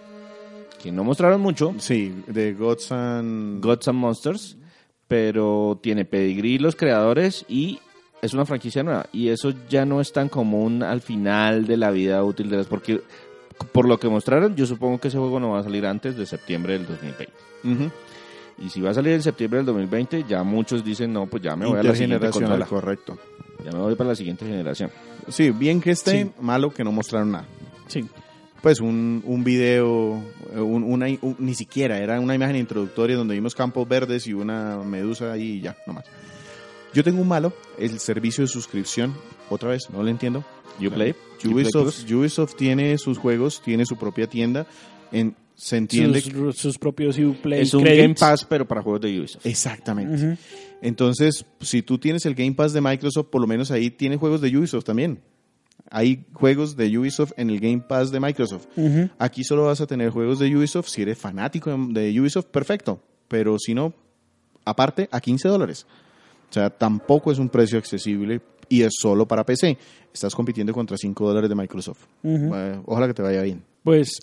[0.81, 3.63] Que no mostraron mucho, Sí, de Gods and...
[3.63, 4.57] Gods and Monsters,
[5.07, 7.79] pero tiene pedigrí los creadores y
[8.21, 9.07] es una franquicia nueva.
[9.11, 12.67] Y eso ya no es tan común al final de la vida útil de las...
[12.67, 13.01] Porque
[13.71, 16.25] por lo que mostraron, yo supongo que ese juego no va a salir antes de
[16.25, 17.33] septiembre del 2020.
[17.63, 17.91] Ujú.
[18.59, 21.55] Y si va a salir en septiembre del 2020, ya muchos dicen, no, pues ya
[21.55, 22.65] me voy a la siguiente consola.
[22.65, 23.17] correcto.
[23.63, 24.89] Ya me voy para la siguiente generación.
[25.27, 26.31] Sí, bien que esté, Sí.
[26.41, 27.45] malo que no mostraron nada.
[27.87, 28.05] Sí.
[28.61, 30.19] Pues un, un video,
[30.55, 34.33] eh, un- una, un- ni siquiera, era una imagen introductoria donde vimos campos verdes y
[34.33, 36.05] una medusa ahí y ya, nomás.
[36.93, 39.13] Yo tengo un malo, el servicio de suscripción,
[39.49, 40.43] otra vez, no lo entiendo.
[40.83, 41.15] Uplay.
[41.45, 42.09] Ubisoft.
[42.11, 44.65] Ubisoft tiene sus juegos, tiene su propia tienda,
[45.11, 46.21] en, se entiende...
[46.21, 48.01] Sus, sus propios Uplay Es un credits.
[48.01, 49.45] Game Pass, pero para juegos de Ubisoft.
[49.45, 50.37] Exactamente.
[50.83, 54.39] Entonces, si tú tienes el Game Pass de Microsoft, por lo menos ahí tiene juegos
[54.39, 55.19] de Ubisoft también.
[55.89, 58.67] Hay juegos de Ubisoft en el Game Pass de Microsoft.
[59.17, 60.89] Aquí solo vas a tener juegos de Ubisoft.
[60.89, 63.01] Si eres fanático de Ubisoft, perfecto.
[63.27, 63.93] Pero si no,
[64.63, 65.87] aparte, a 15 dólares.
[66.49, 69.75] O sea, tampoco es un precio accesible y es solo para PC.
[70.13, 72.05] Estás compitiendo contra 5 dólares de Microsoft.
[72.23, 73.63] Eh, ojalá que te vaya bien.
[73.83, 74.19] Pues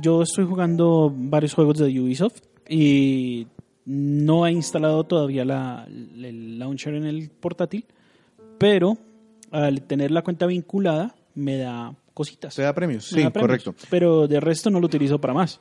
[0.00, 3.46] yo estoy jugando varios juegos de Ubisoft y
[3.84, 7.84] no he instalado todavía la, el launcher en el portátil,
[8.58, 8.96] pero
[9.50, 12.54] al tener la cuenta vinculada me da cositas.
[12.54, 13.06] ¿Se da premios?
[13.06, 13.86] Sí, da premios, correcto.
[13.90, 15.60] Pero de resto no lo utilizo para más.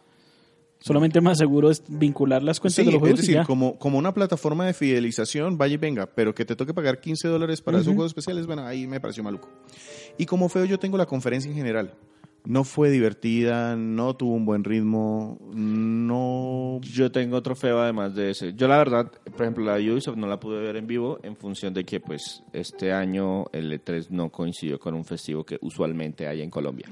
[0.82, 3.43] Solamente más seguro es vincular las cuentas Sí, de los es juegos y decir, ya.
[3.43, 7.27] como, como una plataforma de fidelización, vaya y venga, pero que te toque pagar 15
[7.27, 7.95] dólares para esos Ujú.
[7.95, 9.49] juegos especiales, bueno, ahí me pareció maluco.
[10.17, 11.93] Y como feo, yo tengo la conferencia en general.
[12.45, 16.79] No fue divertida, no tuvo un buen ritmo, no...
[16.81, 18.53] Yo tengo otro feo además de ese.
[18.53, 21.35] Yo la verdad, por ejemplo, la de Ubisoft no la pude ver en vivo en
[21.35, 26.27] función de que pues este año el E3 no coincidió con un festivo que usualmente
[26.27, 26.89] hay en Colombia.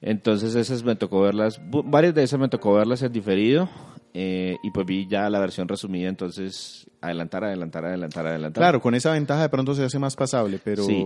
[0.00, 3.68] Entonces esas me tocó verlas, varias de esas me tocó verlas en diferido
[4.12, 8.60] eh, y pues vi ya la versión resumida, entonces adelantar, adelantar, adelantar, adelantar.
[8.60, 11.04] Claro, con esa ventaja de pronto se hace más pasable, pero Sí.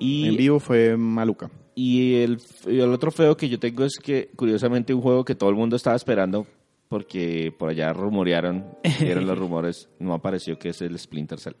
[0.00, 1.50] Y en vivo fue maluca.
[1.82, 5.34] Y el, y el otro feo que yo tengo es que, curiosamente, un juego que
[5.34, 6.46] todo el mundo estaba esperando,
[6.90, 8.66] porque por allá rumorearon,
[9.00, 11.54] eran los rumores, no apareció, que es el Splinter Cell.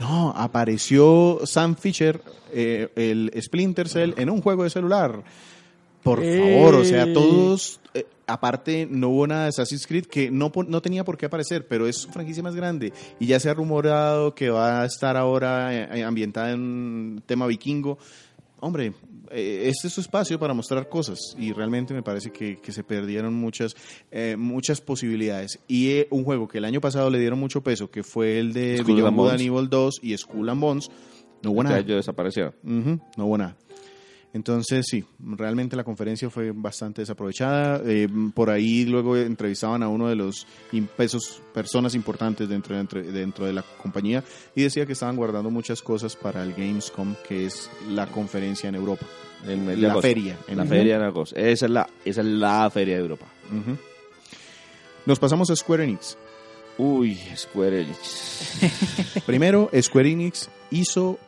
[0.00, 2.18] No, apareció Sam Fisher,
[2.50, 5.22] eh, el Splinter Cell, en un juego de celular.
[6.02, 7.78] Por favor, o sea, todos.
[7.92, 11.66] eh, aparte, no hubo nada de Assassin's Creed que no, no tenía por qué aparecer,
[11.68, 12.94] pero es su franquicia más grande.
[13.20, 17.46] Y ya se ha rumorado que va a estar ahora eh, ambientada en un tema
[17.46, 17.98] vikingo.
[18.60, 18.94] Hombre,
[19.30, 22.84] eh, este es su espacio para mostrar cosas y realmente me parece que, que se
[22.84, 23.74] perdieron muchas,
[24.10, 25.58] eh, muchas posibilidades.
[25.68, 28.52] Y eh, un juego que el año pasado le dieron mucho peso, que fue el
[28.52, 30.90] de Beyond Good and Evil 2 y Skull and Bones,
[31.42, 31.78] no hubo Ya nada.
[31.80, 32.54] ellos desaparecieron.
[32.64, 33.56] Ujú, no hubo nada.
[34.32, 37.80] Entonces, sí, realmente la conferencia fue bastante desaprovechada.
[37.86, 43.02] Eh, por ahí luego entrevistaban a uno de los im- pesos, personas importantes dentro, dentro,
[43.02, 44.22] dentro de la compañía
[44.54, 48.74] y decía que estaban guardando muchas cosas para el Gamescom, que es la conferencia en
[48.74, 49.06] Europa.
[49.46, 50.36] De La feria.
[50.48, 51.36] en La feria en agosto.
[51.36, 53.26] Esa es la, esa es la feria de Europa.
[55.06, 56.18] Nos pasamos a Square Enix.
[56.78, 59.22] Uy, Square Enix.
[59.24, 61.18] Primero, Square Enix hizo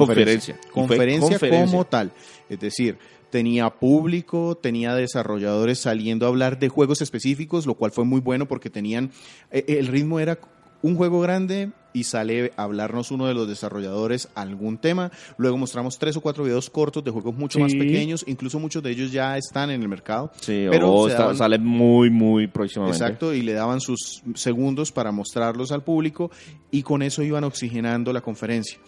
[0.00, 0.58] Conferencia.
[0.72, 1.66] Conferencia, conferencia.
[1.70, 2.12] como tal.
[2.48, 2.98] Es decir,
[3.30, 8.46] tenía público, tenía desarrolladores saliendo a hablar de juegos específicos, lo cual fue muy bueno
[8.46, 9.10] porque tenían.
[9.50, 10.38] eh, El ritmo era
[10.82, 15.12] un juego grande y sale a hablarnos uno de los desarrolladores algún tema.
[15.36, 18.90] Luego mostramos tres o cuatro videos cortos de juegos mucho más pequeños, incluso muchos de
[18.90, 20.32] ellos ya están en el mercado.
[20.40, 22.96] Sí, Pero daban- sale muy, muy próximamente.
[22.98, 26.30] Exacto, y le daban sus segundos para mostrarlos al público
[26.70, 28.78] y con eso iban oxigenando la conferencia.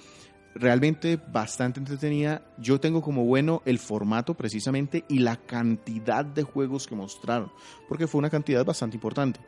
[0.54, 2.42] Realmente bastante entretenida.
[2.58, 7.50] Yo tengo como bueno el formato precisamente y la cantidad de juegos que mostraron,
[7.88, 9.40] porque fue una cantidad bastante importante.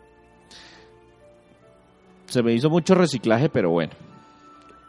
[2.27, 3.93] Se me hizo mucho reciclaje, pero bueno.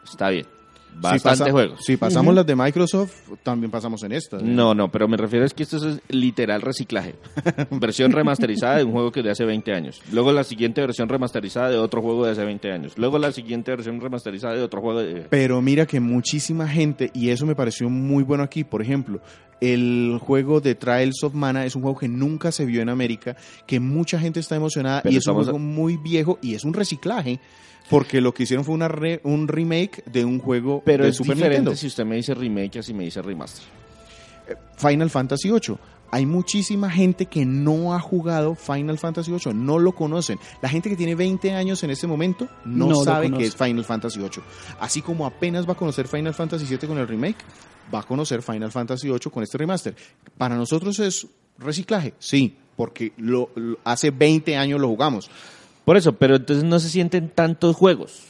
[0.04, 0.57] Está bien.
[0.94, 1.80] Bastante si juegos.
[1.84, 3.12] Si pasamos las de Microsoft,
[3.42, 4.38] también pasamos en esta.
[4.38, 7.14] No, no, pero me refiero es que esto es literal reciclaje.
[7.70, 10.02] versión remasterizada de un juego que de hace 20 años.
[10.12, 12.92] Luego la siguiente versión remasterizada de otro juego de hace 20 años.
[12.96, 15.26] Luego la siguiente versión remasterizada de otro juego de...
[15.30, 19.20] Pero mira que muchísima gente, y eso me pareció muy bueno aquí, por ejemplo,
[19.60, 23.36] el juego de Trials of Mana es un juego que nunca se vio en América,
[23.66, 26.74] que mucha gente está emocionada Pero y es un juego muy viejo y es un
[26.74, 27.40] reciclaje,
[27.90, 31.16] porque lo que hicieron fue una re- un remake de un juego Pero de es
[31.16, 33.64] Super diferente Nintendo, si usted me dice remake así me dice remaster.
[34.76, 35.76] Final Fantasy VIII.
[36.10, 40.38] Hay muchísima gente que no ha jugado Final Fantasy VIII, no lo conocen.
[40.62, 44.18] La gente que tiene 20 años en este momento no, sabe que es Final Fantasy
[44.18, 44.42] VIII.
[44.80, 47.36] Así como apenas va a conocer Final Fantasy VII con el remake,
[47.94, 49.94] va a conocer Final Fantasy VIII con este remaster.
[50.38, 51.26] Para nosotros es
[51.58, 55.30] reciclaje, sí, porque lo, lo- hace 20 años lo jugamos.
[55.88, 58.24] Por eso, pero entonces no se sienten tantos juegos.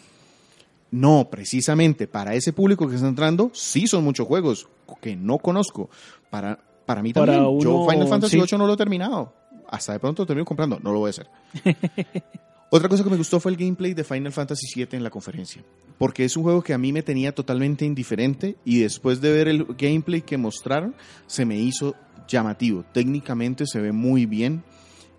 [0.93, 4.69] No, precisamente para ese público que está entrando, sí son muchos juegos
[5.01, 5.91] que no conozco.
[6.31, 6.57] Para,
[6.87, 8.47] para mí Para también, yo Final Fantasy sí.
[8.49, 9.33] VIII no lo he terminado.
[9.69, 11.27] Hasta de pronto lo termino comprando, no lo voy a hacer.
[12.71, 15.61] Otra cosa que me gustó fue el gameplay de Final Fantasy VII en la conferencia.
[15.99, 19.49] Porque es un juego que a mí me tenía totalmente indiferente y después de ver
[19.49, 20.95] el gameplay que mostraron,
[21.27, 21.97] se me hizo
[22.29, 22.85] llamativo.
[22.93, 24.63] Técnicamente se ve muy bien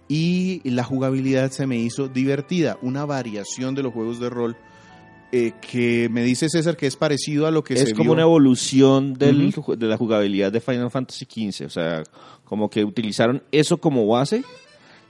[0.10, 2.78] y la jugabilidad se me hizo divertida.
[2.82, 4.58] Una variación de los juegos de rol
[5.32, 8.14] eh, que me dice César que es parecido a lo que es se como vio.
[8.14, 11.66] una evolución del- de la jugabilidad de Final Fantasy XV.
[11.68, 12.04] O sea,
[12.44, 14.44] como que utilizaron eso como base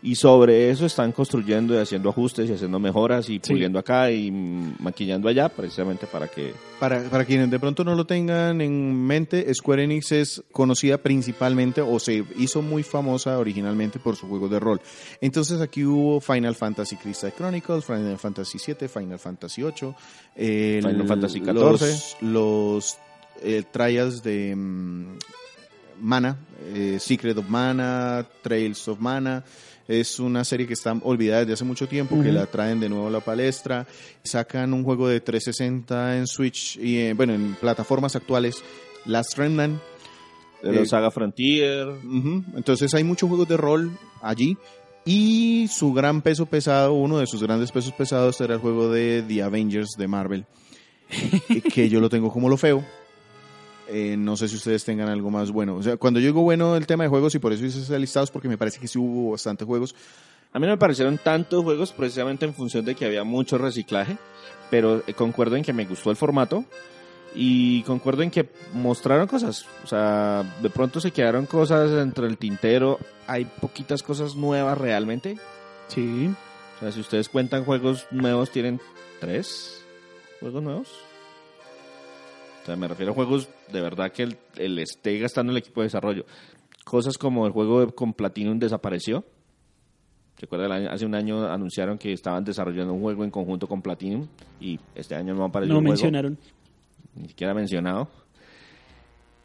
[0.01, 3.51] y sobre eso están construyendo y haciendo ajustes y haciendo mejoras y Sí.
[3.51, 6.53] puliendo acá y maquillando allá precisamente para que...
[6.79, 11.81] Para, para quienes de pronto no lo tengan en mente, Square Enix es conocida principalmente
[11.81, 14.79] o se hizo muy famosa originalmente por su juego de rol.
[15.19, 19.93] Entonces aquí hubo Final Fantasy Crystal Chronicles, Final Fantasy VII, Final Fantasy VIII,
[20.37, 22.21] el- Final Fantasy los, XIV.
[22.21, 22.97] los
[23.43, 25.17] eh, trials de mm,
[26.01, 26.37] Mana,
[26.73, 29.43] eh, Secret of Mana, Trails of Mana.
[29.89, 33.07] Es una serie que está olvidada desde hace mucho tiempo, que la traen de nuevo
[33.07, 33.87] a la palestra.
[34.23, 38.63] Sacan un juego de 360 en Switch y, eh, bueno, en plataformas actuales.
[39.05, 39.81] Last Remnant.
[40.61, 41.87] De la Eh, saga Frontier.
[42.55, 44.57] Entonces hay muchos juegos de rol allí.
[45.05, 49.23] Y su gran peso pesado, uno de sus grandes pesos pesados era el juego de
[49.27, 50.45] The Avengers de Marvel.
[51.73, 52.85] que yo lo tengo como lo feo.
[53.91, 55.75] Eh, no sé si ustedes tengan algo más bueno.
[55.75, 57.99] O sea, cuando yo digo bueno el tema de juegos, y por eso hice esos
[57.99, 59.95] listados, porque me parece que sí hubo bastantes juegos.
[60.53, 64.17] A mí no me parecieron tantos juegos precisamente en función de que había mucho reciclaje,
[64.69, 66.65] pero eh, concuerdo en que me gustó el formato
[67.33, 69.65] y concuerdo en que mostraron cosas.
[69.83, 72.99] O sea, de pronto se quedaron cosas entre el tintero.
[73.25, 75.37] Hay poquitas cosas nuevas realmente.
[75.87, 76.29] Sí.
[76.77, 78.79] O sea, si ustedes cuentan juegos nuevos, tienen
[79.19, 79.83] tres
[80.39, 81.08] juegos nuevos.
[82.61, 85.81] O sea, me refiero a juegos de verdad que el, el esté gastando el equipo
[85.81, 86.25] de desarrollo.
[86.85, 89.23] Cosas como el juego con Platinum desapareció.
[90.37, 94.27] Recuerda, hace un año anunciaron que estaban desarrollando un juego en conjunto con Platinum
[94.61, 96.37] y este año no apareció No un juego, mencionaron.
[97.15, 98.07] ni siquiera mencionado.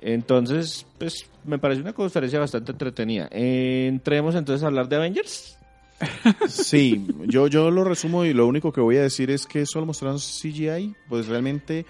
[0.00, 3.28] Entonces, pues me parece una conferencia bastante entretenida.
[3.30, 5.58] Entremos entonces a hablar de Avengers.
[6.48, 9.86] Sí, yo, yo lo resumo y lo único que voy a decir es que solo
[9.86, 11.86] mostraron CGI, pues realmente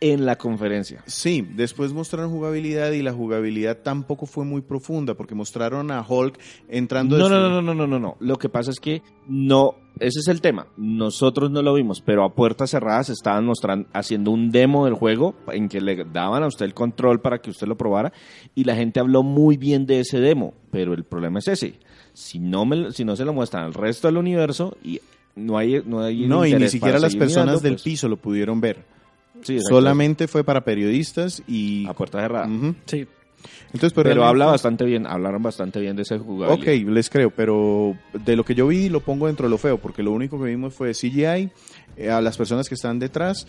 [0.00, 1.02] En la conferencia.
[1.06, 6.38] sí, después mostraron jugabilidad y la jugabilidad tampoco fue muy profunda porque mostraron a Hulk
[6.68, 8.16] entrando No, no, no, no, no, no, no.
[8.20, 10.68] Lo que pasa es que no, ese es el tema.
[10.76, 15.34] Nosotros no lo vimos, pero a puertas cerradas estaban mostrando, haciendo un demo del juego
[15.52, 18.12] en que le daban a usted el control para que usted lo probara
[18.54, 21.74] y la gente habló muy bien de ese demo, pero el problema es ese.
[22.12, 25.00] Si no, me, si no se lo muestran al resto del universo y
[25.34, 28.16] no hay, no hay No, y ni siquiera las personas mirando, del pues, piso lo
[28.16, 28.97] pudieron ver.
[29.42, 29.58] Sí.
[29.60, 31.86] Solamente fue para periodistas y...
[31.86, 32.48] a puerta cerrada.
[32.86, 33.06] Sí.
[33.66, 36.58] Entonces, pues, Pero habla bastante bien, hablaron bastante bien de ese jugador.
[36.58, 39.78] Ok, les creo, pero de lo que yo vi lo pongo dentro de lo feo,
[39.78, 41.50] porque lo único que vimos fue CGI,
[41.96, 43.46] eh, a las personas que están detrás,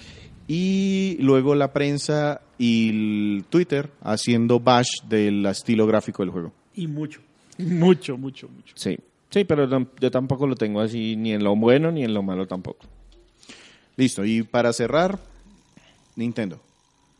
[0.48, 2.90] y luego la prensa y
[3.38, 6.54] el Twitter haciendo bash del estilo gráfico del juego.
[6.76, 7.22] Y mucho.
[7.58, 8.74] Mucho, mucho, mucho.
[8.76, 8.98] Sí,
[9.30, 12.24] sí, pero no- yo tampoco lo tengo así ni en lo bueno ni en lo
[12.24, 12.86] malo tampoco.
[13.96, 15.20] Listo, y para cerrar,
[16.20, 16.60] Nintendo.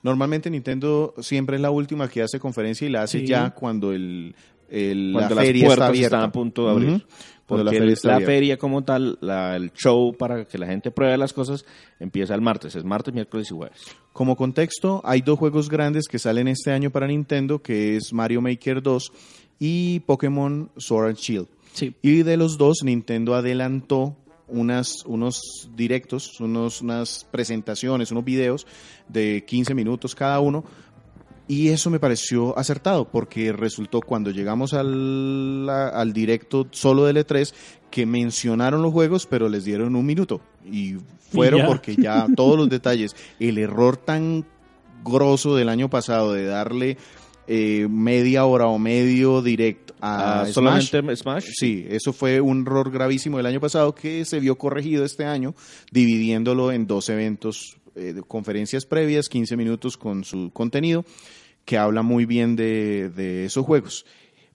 [0.04, 3.28] Normalmente Nintendo siempre es la última que hace conferencia y la hace Sí.
[3.28, 4.34] ya cuando el,
[4.70, 6.18] el- Cuando la las feria puertas está abierta.
[6.18, 7.06] están a punto de abrir.
[7.46, 7.72] Porque la
[8.20, 11.66] feria la como tal, la- el show para que la gente pruebe las cosas,
[12.00, 12.76] empieza el martes.
[12.76, 13.82] Es martes, miércoles y jueves.
[14.14, 18.42] Como contexto, hay dos juegos grandes que salen este año para Nintendo, que es Mario
[18.42, 19.12] Maker 2
[19.60, 21.48] y Pokémon Sword and Shield.
[21.74, 21.96] Sí.
[22.04, 24.16] Y de los dos, Nintendo adelantó
[24.52, 28.66] unas, unos directos, unos, unas presentaciones, unos videos
[29.08, 30.64] de 15 minutos cada uno.
[31.48, 37.18] Y eso me pareció acertado, porque resultó cuando llegamos al, la- al directo solo del
[37.18, 37.52] E3
[37.90, 40.42] que mencionaron los juegos, pero les dieron un minuto.
[40.72, 40.98] Y
[41.32, 41.66] fueron ya.
[41.66, 44.46] porque ya todos los detalles, el error tan
[45.04, 46.98] grosso del año pasado de darle
[47.52, 51.46] eh, media hora o medio direct a Ah, Smash, solamente Smash.
[51.52, 55.56] Sí, eso fue un error gravísimo del año pasado que se vio corregido este año,
[55.92, 61.04] dividiéndolo en dos eventos, eh, de conferencias previas, 15 minutos con su contenido,
[61.66, 64.06] que habla muy bien de, de esos juegos.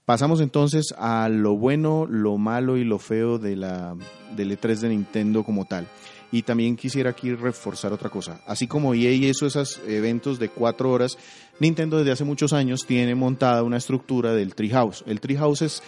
[0.05, 3.97] Pasamos entonces a lo bueno, lo malo y lo feo de la,
[4.37, 5.85] del E3 de Nintendo como tal.
[6.31, 8.41] Y también quisiera aquí reforzar otra cosa.
[8.45, 11.17] Así como EA hizo esos eventos de cuatro horas,
[11.59, 15.03] Nintendo desde hace muchos años tiene montada una estructura del Treehouse.
[15.07, 15.83] El Treehouse es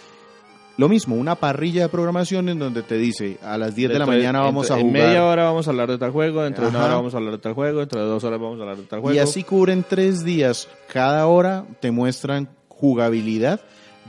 [0.78, 4.06] lo mismo, una parrilla de programación en donde te dice a las 10 de la
[4.06, 5.02] mañana vamos a entre- jugar.
[5.02, 6.86] En media hora vamos a hablar de tal juego, dentro de una Ajá.
[6.86, 8.84] hora vamos a hablar de tal juego, dentro de dos horas vamos a hablar de
[8.84, 9.14] tal juego.
[9.16, 10.68] Y así cubren tres días.
[10.92, 13.60] Cada hora te muestran jugabilidad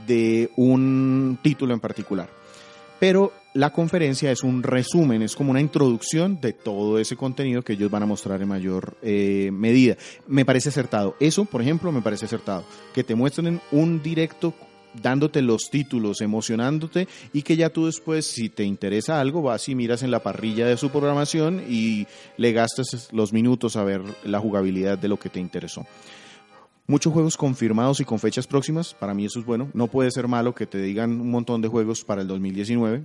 [0.06, 2.28] de un título en particular.
[3.00, 7.72] Pero la conferencia es un resumen, es como una introducción de todo ese contenido que
[7.72, 9.96] ellos van a mostrar en mayor eh, medida.
[10.28, 11.16] Me parece acertado.
[11.18, 12.64] Eso, por ejemplo, me parece acertado.
[12.94, 14.54] Que te muestren un directo
[14.94, 19.74] dándote los títulos, emocionándote y que ya tú después, si te interesa algo, vas y
[19.74, 24.40] miras en la parrilla de su programación y le gastas los minutos a ver la
[24.40, 25.86] jugabilidad de lo que te interesó.
[26.90, 29.70] Muchos juegos confirmados y con fechas próximas, para mí eso es bueno.
[29.74, 33.04] No puede ser malo que te digan un montón de juegos para el 2019.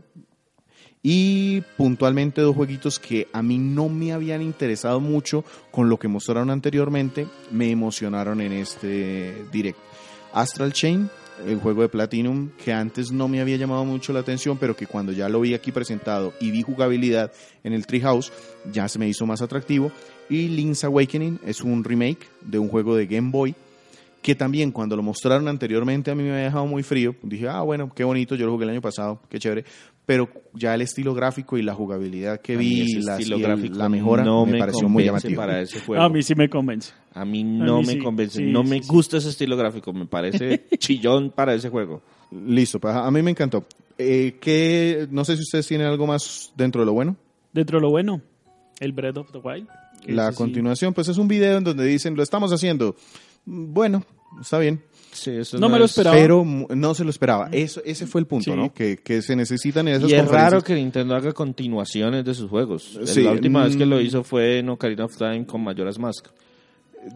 [1.07, 6.07] Y puntualmente dos jueguitos que a mí no me habían interesado mucho con lo que
[6.07, 9.77] mostraron anteriormente, me emocionaron en este direct.
[10.33, 11.07] Astral Chain,
[11.45, 14.87] el juego de Platinum, que antes no me había llamado mucho la atención, pero que
[14.87, 17.31] cuando ya lo vi aquí presentado y vi jugabilidad
[17.63, 18.33] en el Treehouse,
[18.73, 19.91] ya se me hizo más atractivo.
[20.27, 23.53] Y Link's Awakening es un remake de un juego de Game Boy
[24.25, 27.15] que también cuando lo mostraron anteriormente a mí me había dejado muy frío.
[27.21, 29.65] Dije, ah, bueno, qué bonito, yo lo jugué el año pasado, qué chévere.
[30.05, 34.23] Pero ya el estilo gráfico y la jugabilidad que vi, las- y el- la mejora,
[34.23, 35.35] no me, me, pareció muy llamativo.
[35.41, 36.03] para ese juego.
[36.03, 36.93] A mí sí me convence.
[37.13, 38.87] A mí no mí me sí, convence, sí, no sí, me sí.
[38.87, 42.01] gusta ese estilo gráfico, me parece chillón para ese juego.
[42.31, 43.65] Listo, pues, a mí me encantó.
[43.97, 47.15] Eh, ¿qué- no sé si ustedes tienen algo más dentro de lo bueno.
[47.53, 48.21] Dentro de lo bueno,
[48.79, 49.67] el Breath of the Wild.
[50.07, 52.95] La continuación, pues es un video en donde dicen, lo estamos haciendo.
[53.45, 54.03] Mm, Bueno,
[54.39, 54.81] está bien.
[55.15, 56.15] Sí, eso No me lo es- esperaba.
[56.17, 57.47] Pero no se lo esperaba.
[57.51, 58.57] Eso, ese fue el punto, Sí.
[58.57, 58.73] ¿no?
[58.73, 62.99] Que, que se necesitan esas Y es raro que Nintendo haga continuaciones de sus juegos.
[63.05, 64.01] Sí, la última vez que lo mm.
[64.01, 66.27] hizo fue en Ocarina of Time con Majora's Mask.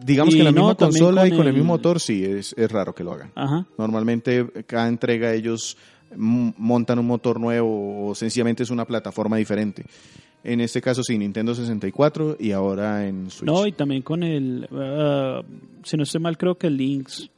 [0.04, 2.54] Digamos Y que la no, misma consola y con el el- mismo motor, sí, es,
[2.56, 3.32] es raro que lo hagan.
[3.34, 3.66] Ajá.
[3.76, 5.76] Normalmente cada entrega ellos
[6.16, 9.84] montan un motor nuevo o sencillamente es una plataforma diferente.
[10.42, 13.46] En este caso sí, Nintendo 64 y ahora en Switch.
[13.46, 14.66] No, y también con el.
[14.72, 15.42] ah,
[15.84, 17.28] si no estoy mal, creo que el Links.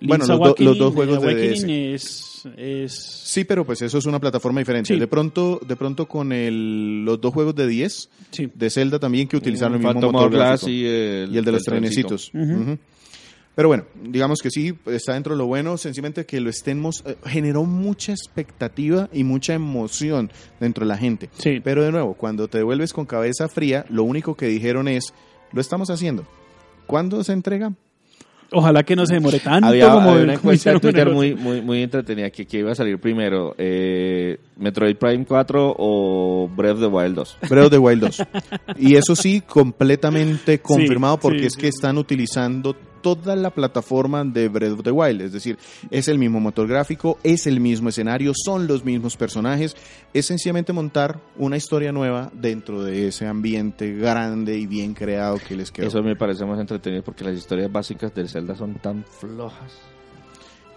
[0.00, 1.64] Bueno, los, do- los dos juegos de DS.
[1.64, 2.92] es, es
[3.24, 4.94] Sí, pero pues eso es una plataforma diferente.
[4.94, 5.00] Sí.
[5.00, 8.50] De pronto, de pronto con el, los dos juegos de 10 sí.
[8.54, 10.70] de Zelda también que utilizaron el mismo Phantom motor gráfico.
[10.70, 12.08] y el, y el de los trencito.
[12.08, 12.30] trenecitos.
[12.34, 12.78] Ujú.
[13.54, 17.16] Pero bueno, digamos que sí, está dentro de lo bueno, sencillamente que lo estemos, eh,
[17.24, 20.30] generó mucha expectativa y mucha emoción
[20.60, 21.30] dentro de la gente.
[21.38, 21.60] Sí.
[21.64, 25.14] Pero de nuevo, cuando te devuelves con cabeza fría, lo único que dijeron es,
[25.52, 26.26] lo estamos haciendo.
[26.86, 27.72] ¿Cuándo se entrega?
[28.52, 31.60] Ojalá que no se demore tanto Había, como, había una encuesta en Twitter muy, muy,
[31.60, 36.80] muy entretenida que, que iba a salir primero, eh, Metroid Prime 4 o Breath of
[36.80, 37.38] the Wild 2.
[37.48, 38.22] Breath of the Wild 2.
[38.78, 41.60] Y eso sí, completamente confirmado porque sí, es sí.
[41.60, 42.76] que están utilizando
[43.14, 45.20] toda la plataforma de Breath of the Wild.
[45.20, 45.56] Es decir,
[45.92, 49.76] es el mismo motor gráfico, es el mismo escenario, son los mismos personajes.
[50.12, 55.54] Es sencillamente montar una historia nueva dentro de ese ambiente grande y bien creado que
[55.54, 55.86] les quedó.
[55.86, 59.78] Eso me parece más entretenido porque las historias básicas del Zelda son tan flojas.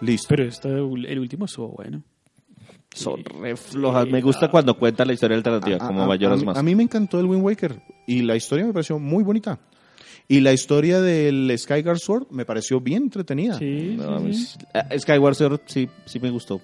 [0.00, 0.28] Listo.
[0.28, 2.00] Pero esto, el último estuvo bueno.
[2.94, 4.06] Son re flojas.
[4.08, 6.58] Me gusta cuando cuenta la historia alternativa, A- como a- Mayoras a, más.
[6.58, 9.58] a mí me encantó el Wind Waker y la historia me pareció muy bonita.
[10.30, 13.58] Y la historia del Skyguard Sword me pareció bien entretenida.
[13.58, 14.44] Sí, No, sí, sí.
[14.44, 16.60] sí- ah, Skyward Sword sí, sí me gustó.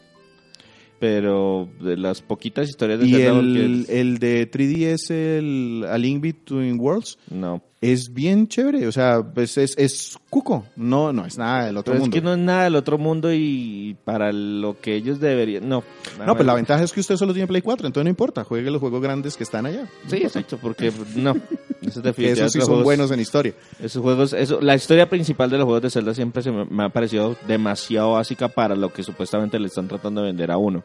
[0.98, 6.78] Pero de las poquitas historias de Y el, el de 3DS, el A Link Between
[6.80, 7.62] Worlds, no.
[7.80, 8.86] Es bien chévere.
[8.86, 10.64] O sea, pues es, es cuco.
[10.76, 12.14] No, no es nada del otro Pero es mundo.
[12.14, 15.68] que no es nada del otro mundo y para lo que ellos deberían.
[15.68, 15.84] No.
[16.26, 18.44] No, pues la ventaja es que usted solo tiene Play 4, entonces no importa.
[18.44, 19.86] Juegue los juegos grandes que están allá.
[20.06, 21.36] Sí, exacto, porque no.
[21.82, 23.54] Eso esos sí son juegos- buenos en historia.
[23.80, 26.84] Esos juegos, eso, la historia principal de los juegos de Zelda siempre se me, me
[26.84, 30.82] ha parecido demasiado básica para lo que supuestamente le están tratando de vender a uno.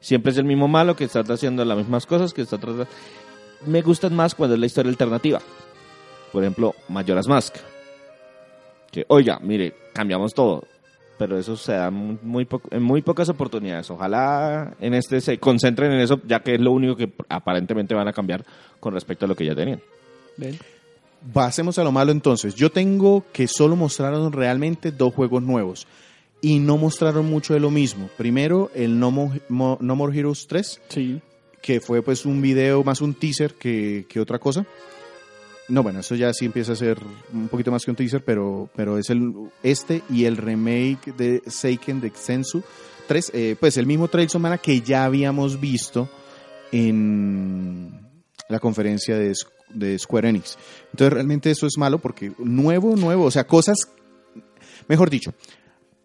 [0.00, 2.86] Siempre es el mismo malo que está haciendo las mismas cosas que está tratando.
[3.66, 5.40] Me gustan más cuando es la historia alternativa.
[6.34, 7.54] Por ejemplo, Majora's Mask.
[8.90, 10.64] Que, oiga, mire, cambiamos todo.
[11.16, 13.88] Pero eso se da muy, po- en muy pocas oportunidades.
[13.90, 18.08] Ojalá en este se concentren en eso, ya que es lo único que aparentemente van
[18.08, 18.44] a cambiar
[18.80, 19.80] con respecto a lo que ya tenían.
[20.36, 20.58] Ven.
[21.32, 22.54] Pasemos a lo malo entonces.
[22.56, 25.86] Yo tengo que solo mostraron realmente dos juegos nuevos.
[26.40, 28.10] Y no mostraron mucho de lo mismo.
[28.18, 30.80] Primero, el No More, Mo- No More Heroes 3.
[30.88, 31.20] Sí.
[31.62, 34.66] que fue pues un video más un teaser que, que otra cosa.
[35.68, 36.98] No, bueno, eso ya sí empieza a ser
[37.32, 41.42] un poquito más que un teaser, pero, pero es el este y el remake de
[41.46, 42.62] Seiken de Sensu
[43.08, 46.08] 3, eh, pues el mismo Trails que ya habíamos visto
[46.72, 48.10] en
[48.48, 49.32] la conferencia de,
[49.70, 50.58] de Square Enix.
[50.92, 53.88] Entonces realmente eso es malo porque nuevo, nuevo, o sea, cosas,
[54.88, 55.34] mejor dicho,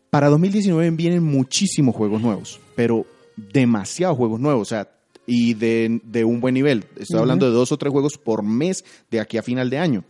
[0.10, 3.06] para 2019 vienen muchísimos juegos nuevos, pero
[3.36, 4.90] demasiados juegos nuevos, o sea,
[5.32, 6.86] y de, de un buen nivel.
[6.98, 10.04] Estoy hablando de dos o tres juegos por mes de aquí a final de año.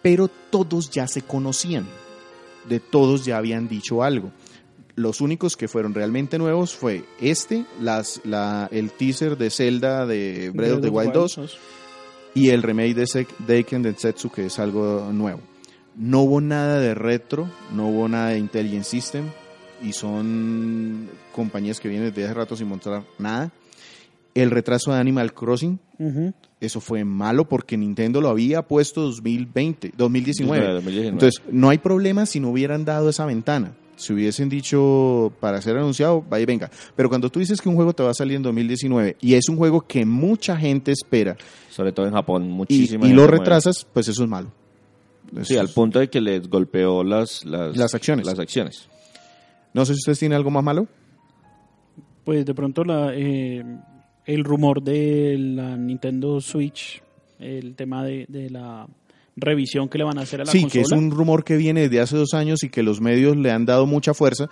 [0.00, 1.86] Pero todos ya se conocían,
[2.66, 4.32] de todos ya habían dicho algo.
[4.94, 10.50] Los únicos que fueron realmente nuevos fue este, las, la, el teaser de Zelda de
[10.54, 11.58] Breath of the Wild 2
[12.34, 15.40] y el remake de Deiken Densetsu, que es algo nuevo.
[15.94, 19.26] No hubo nada de retro, no hubo nada de Intelligent System,
[19.82, 23.52] y son compañías que vienen desde hace rato sin mostrar nada.
[24.34, 25.78] El retraso de Animal Crossing,
[26.60, 30.72] eso fue malo porque Nintendo lo había puesto 2020, 2019.
[30.74, 31.08] 2019.
[31.08, 33.74] Entonces, no hay problema si no hubieran dado esa ventana.
[33.96, 36.70] Si hubiesen dicho para ser anunciado, vaya y venga.
[36.96, 39.48] Pero cuando tú dices que un juego te va a salir en 2019 y es
[39.48, 41.36] un juego que mucha gente espera
[41.70, 43.38] Sobre todo en Japón, y, muchísima y gente lo mueve.
[43.38, 44.50] retrasas, pues eso es malo.
[45.42, 48.26] Sí, al punto de que les golpeó las, las, Las acciones.
[48.26, 48.88] Las acciones.
[49.72, 50.86] No sé si ustedes tienen algo más malo.
[52.24, 53.64] Pues de pronto la, eh,
[54.26, 57.02] el rumor de la Nintendo Switch,
[57.38, 58.86] el tema de, de la
[59.36, 60.72] revisión que le van a hacer a la Sí, consola.
[60.72, 63.50] que es un rumor que viene desde hace dos años y que los medios le
[63.50, 64.48] han dado mucha fuerza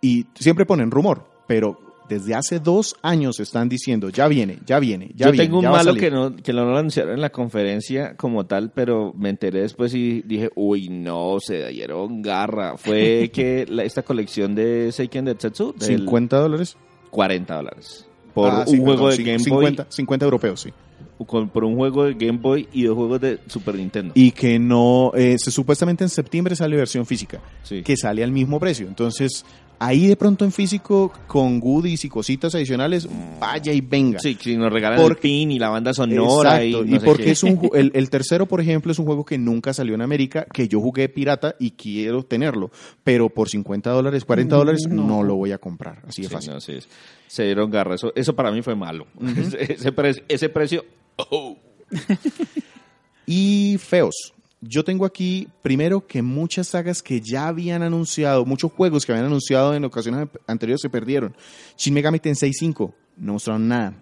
[0.00, 5.12] y siempre ponen rumor, pero desde hace dos años están diciendo, ya viene, ya viene,
[5.14, 5.46] ya Yo viene.
[5.46, 6.00] tengo un malo salir".
[6.02, 9.94] que no, que no lo anunciaron en la conferencia como tal, pero me enteré después
[9.94, 12.76] y dije, uy, no, se dieron garra.
[12.76, 16.76] Fue que la- esta colección de Seiken Densetsu, del 50 dólares.
[17.10, 18.06] 40 dólares.
[18.34, 20.70] Por Ah, un juego de Game 50, 50 europeos, sí.
[21.18, 24.12] Boy, con- por un juego de Game Boy y dos juegos de Super Nintendo.
[24.16, 27.82] Y que no, eh, se, supuestamente en septiembre sale versión física, Sí.
[27.82, 28.88] que sale al mismo precio.
[28.88, 29.44] Entonces,
[29.86, 33.08] ahí de pronto en físico, con goodies y cositas adicionales,
[33.40, 34.18] vaya y venga.
[34.18, 37.00] Sí, si nos regalan Porque- el pin y la banda sonora Exacto, y y, no
[37.00, 37.30] sé porque qué.
[37.32, 40.46] es un el, el tercero, por ejemplo, es un juego que nunca salió en América,
[40.52, 42.70] que yo jugué pirata y quiero tenerlo,
[43.02, 45.06] pero por 50 dólares, 40 dólares no.
[45.06, 45.22] No.
[45.22, 46.52] lo voy a comprar, así de Sí, fácil.
[46.54, 46.78] no, sí,
[47.26, 47.94] se dieron garra.
[47.94, 49.06] Eso, eso para mí fue malo.
[49.36, 50.84] ese, ese pre- ese precio.
[51.16, 51.56] oh,
[53.26, 54.32] Y feos.
[54.66, 59.26] Yo tengo aquí, primero, que muchas sagas que ya habían anunciado, muchos juegos que habían
[59.26, 61.36] anunciado en ocasiones anteriores se perdieron.
[61.76, 63.94] Shin Megami Tensei 5, no mostraron nada.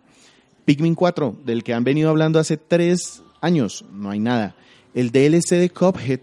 [0.65, 4.55] Pikmin 4, del que han venido hablando hace tres años, no hay nada.
[4.95, 6.21] El DLC de Cuphead,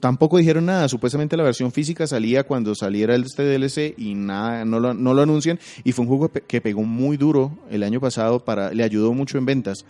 [0.00, 0.88] tampoco dijeron nada.
[0.88, 5.22] Supuestamente la versión física salía cuando saliera este DLC y nada, no lo, no lo
[5.22, 5.58] anuncian.
[5.84, 9.38] Y fue un juego que pegó muy duro el año pasado, para, le ayudó mucho
[9.38, 9.84] en ventas.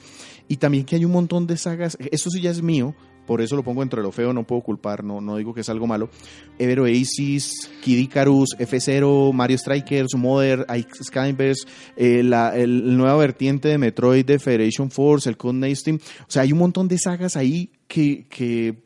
[0.49, 2.95] Y también que hay un montón de sagas, esto sí ya es mío,
[3.27, 5.69] por eso lo pongo entre lo feo, no puedo culpar, no, no digo que es
[5.71, 6.11] algo malo.
[6.59, 10.67] Ever Oasis, Kid Icarus, F0, Mario Strikers, Mother,
[11.03, 11.67] Skyverse,
[11.97, 15.99] eh, la el, nueva vertiente de Metroid de Federation Force, el Codename Steam.
[16.21, 18.83] O sea, hay un montón de sagas ahí que, que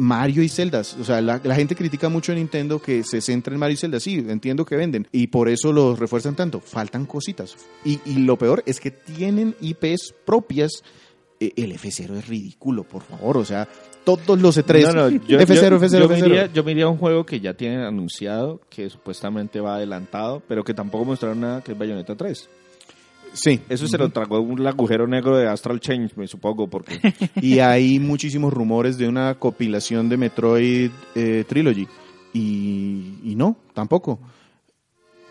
[0.00, 0.80] Mario y Zelda.
[0.80, 3.76] O sea, la, la gente critica mucho a Nintendo que se centra en Mario y
[3.76, 4.00] Zelda.
[4.00, 5.06] Sí, entiendo que venden.
[5.12, 6.60] Y por eso los refuerzan tanto.
[6.60, 7.56] Faltan cositas.
[7.84, 10.82] Y, y lo peor es que tienen IPs propias.
[11.38, 13.36] Eh, El F0 es ridículo, por favor.
[13.36, 13.68] O sea,
[14.04, 14.86] todos los E3.
[14.88, 16.26] No, no, yo, F0, yo- F0, yo me F0.
[16.26, 20.42] iría- yo me iría a un juego que ya tienen anunciado, que supuestamente va adelantado,
[20.48, 22.48] pero que tampoco mostraron nada, que es Bayonetta 3.
[23.32, 23.60] Sí.
[23.68, 26.98] Eso se lo tragó un agujero negro de Astral Change, me supongo, porque
[27.40, 31.86] Y hay muchísimos rumores de una compilación de Metroid eh, Trilogy.
[32.32, 34.18] Y, y no, tampoco.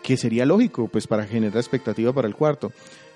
[0.02, 2.72] Que sería lógico, pues para generar expectativa para el cuarto.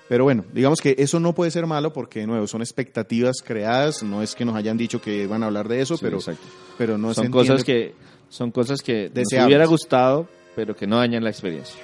[0.07, 4.03] Pero bueno, digamos que eso no puede ser malo porque, de nuevo, son expectativas creadas.
[4.03, 6.45] No es que nos hayan dicho que van a hablar de eso, Sí, pero, exacto.
[6.77, 7.95] pero no son cosas que
[8.29, 9.47] son cosas que nos Deseables.
[9.47, 11.79] hubiera gustado, pero que no dañan la experiencia.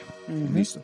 [0.53, 0.83] Listo.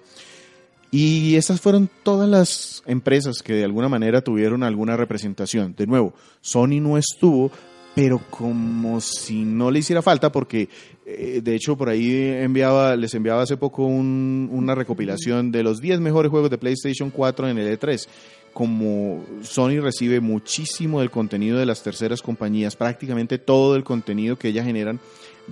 [0.92, 5.76] Y esas fueron todas las empresas que de alguna manera tuvieron alguna representación.
[5.78, 7.52] De nuevo, Sony no estuvo,
[7.94, 10.70] pero como si no le hiciera falta, porque
[11.06, 15.82] eh, de hecho por ahí enviaba, les enviaba hace poco un- una recopilación de los
[15.82, 18.08] 10 mejores juegos de PlayStation 4 en el E3.
[18.54, 24.48] Como Sony recibe muchísimo del contenido de las terceras compañías, prácticamente todo el contenido que
[24.50, 25.00] ellas generan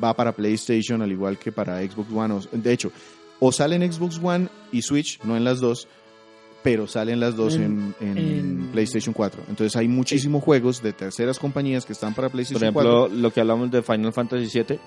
[0.01, 2.39] va para PlayStation, al igual que para Xbox One.
[2.51, 2.91] De hecho,
[3.39, 5.87] o sale en Xbox One y Switch, no en las dos,
[6.63, 9.43] pero salen las dos en, En- en en- PlayStation 4.
[9.49, 13.15] Entonces hay muchísimos juegos de terceras compañías que están para Por PlayStation ejemplo, 4.
[13.15, 14.79] lo que hablamos de Final Fantasy VII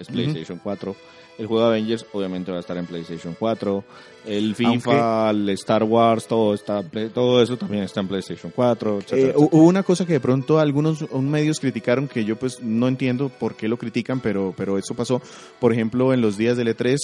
[0.00, 0.96] es PlayStation 4.
[1.38, 3.82] El juego de Avengers obviamente va a estar en PlayStation 4.
[4.26, 6.82] El FIFA, el Star Wars, todo está
[7.14, 10.20] todo eso también está en PlayStation 4, etcétera, Eh, hu- hubo una cosa que de
[10.20, 14.52] pronto algunos un medios criticaron que yo pues no entiendo por qué lo critican, pero,
[14.54, 15.22] pero eso pasó.
[15.60, 16.96] Por ejemplo, en los días del E3,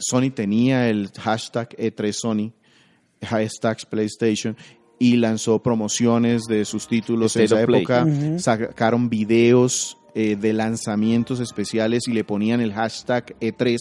[0.00, 2.52] Sony tenía el hashtag E3 Sony,
[3.22, 4.56] hashtag PlayStation,
[4.98, 8.04] y lanzó promociones de sus títulos en esa época.
[8.38, 13.78] Sacaron videos eh, de lanzamientos especiales y le ponían el hashtag E3,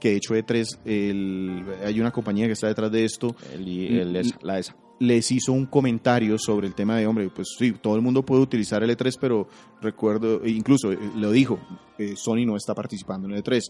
[0.00, 3.86] que de hecho E3, el- hay una compañía que está detrás de esto, El, y-
[3.98, 4.12] el-
[4.42, 4.76] la ESA.
[5.00, 8.42] les hizo un comentario sobre el tema de, hombre, pues sí, todo el mundo puede
[8.42, 9.48] utilizar el E3, pero
[9.80, 11.58] recuerdo, e incluso eh, lo dijo,
[11.98, 13.60] eh, Sony no está participando en el E3.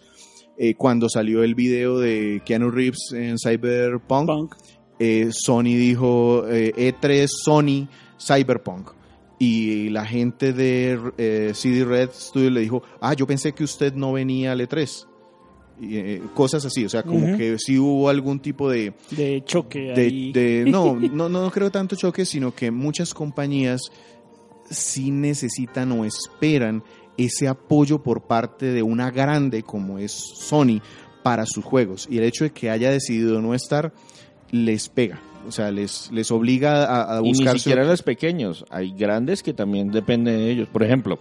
[0.64, 4.54] Eh, cuando salió el video de Keanu Reeves en Cyberpunk, Punk.
[5.00, 8.90] eh, Sony dijo eh, E3 Sony Cyberpunk.
[9.40, 14.12] Y la gente de CD Red Studio le dijo, ah, yo pensé que usted no
[14.12, 15.06] venía al E3.
[15.80, 19.80] Y, eh, cosas así, o sea, como que sí hubo algún tipo de, De choque
[19.96, 20.32] de, ahí.
[20.32, 23.80] de- no, no, no creo tanto choque, sino que muchas compañías
[24.70, 26.84] sí necesitan o esperan
[27.16, 30.80] ese apoyo por parte de una grande como es Sony
[31.22, 32.08] para sus juegos.
[32.10, 33.92] Y el hecho de que haya decidido no estar
[34.50, 35.20] les pega.
[35.46, 39.42] O sea, les, les obliga a, a Y ni buscar siquiera los pequeños, hay grandes
[39.42, 40.68] que también dependen de ellos.
[40.68, 41.18] Por ejemplo,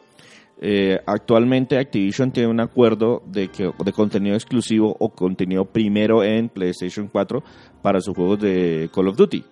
[0.64, 6.50] eh, actualmente Activision tiene un acuerdo de que de contenido exclusivo o contenido primero en
[6.50, 7.44] PlayStation 4
[7.82, 9.44] para sus juegos de Call of Duty.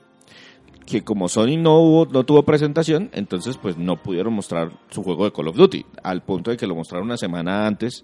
[0.90, 5.26] Que como Sony no hubo, no tuvo presentación, entonces pues no pudieron mostrar su juego
[5.26, 8.04] de Call of Duty, al punto de que lo mostraron una semana antes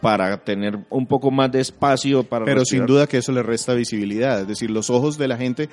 [0.00, 3.74] para tener un poco más de espacio para Pero sin duda que eso le resta
[3.74, 4.40] visibilidad.
[4.40, 5.68] Es decir, los ojos de la gente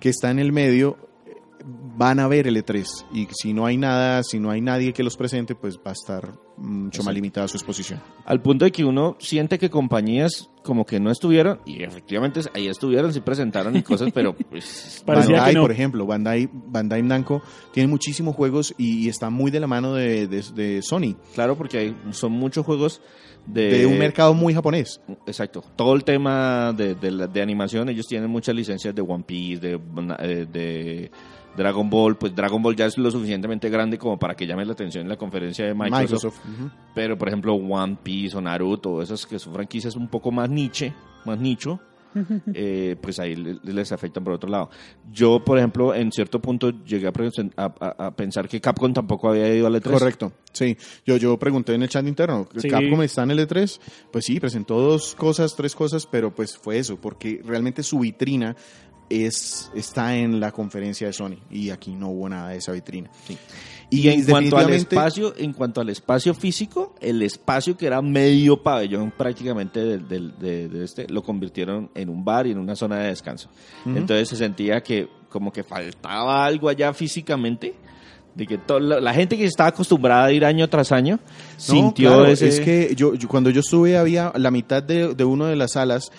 [0.00, 0.96] que está en el medio
[1.96, 2.86] van a ver el E3.
[3.12, 5.92] Y si no hay nada, si no hay nadie que los presente, pues va a
[5.92, 8.00] estar mucho más limitada su exposición.
[8.24, 12.68] Al punto de que uno siente que compañías como que no estuvieron, y efectivamente ahí
[12.68, 15.62] estuvieron, sí presentaron y cosas, pero pues, Bandai, no.
[15.62, 17.42] por ejemplo, Bandai, Bandai Namco
[17.72, 21.56] tiene muchísimos juegos y, y está muy de la mano de, de- de Sony, claro,
[21.56, 23.00] porque hay, son muchos juegos
[23.44, 25.00] de, de un mercado muy japonés.
[25.26, 25.64] Exacto.
[25.74, 30.46] Todo el tema de, de, de animación, ellos tienen muchas licencias de One Piece, de,
[30.46, 31.10] de
[31.56, 32.16] Dragon Ball.
[32.16, 35.08] Pues Dragon Ball ya es lo suficientemente grande como para que llame la atención en
[35.08, 36.38] la conferencia de Microsoft.
[36.94, 40.92] Pero, por ejemplo, One Piece o Naruto, esas que son franquicias un poco más niche,
[41.24, 41.80] más nicho,
[42.54, 44.68] eh, pues ahí le- les afectan por otro lado.
[45.10, 47.12] Yo, por ejemplo, en cierto punto llegué a,
[47.56, 49.90] a- a- a pensar que Capcom tampoco había ido al E3.
[49.92, 50.76] Correcto, sí.
[51.06, 52.68] Yo, yo pregunté en el chat interno, Sí.
[52.68, 53.80] ¿Capcom está en el E3?
[54.12, 58.56] Pues sí, presentó dos cosas, tres cosas, pero pues fue eso, porque realmente su vitrina
[59.10, 63.10] es, está en la conferencia de Sony y aquí no hubo nada de esa vitrina.
[63.90, 68.62] Y en cuanto al espacio, en cuanto al espacio físico, el espacio que era medio
[68.62, 73.08] pabellón prácticamente de, de este, lo convirtieron en un bar y en una zona de
[73.08, 73.50] descanso.
[73.84, 77.74] Entonces se sentía que como que faltaba algo allá físicamente,
[78.34, 82.08] de que la, la gente que estaba acostumbrada a ir año tras año No, sintió
[82.08, 82.48] claro, ese...
[82.48, 85.72] Es que yo, yo- cuando yo estuve había la mitad de, de una de las
[85.72, 86.10] salas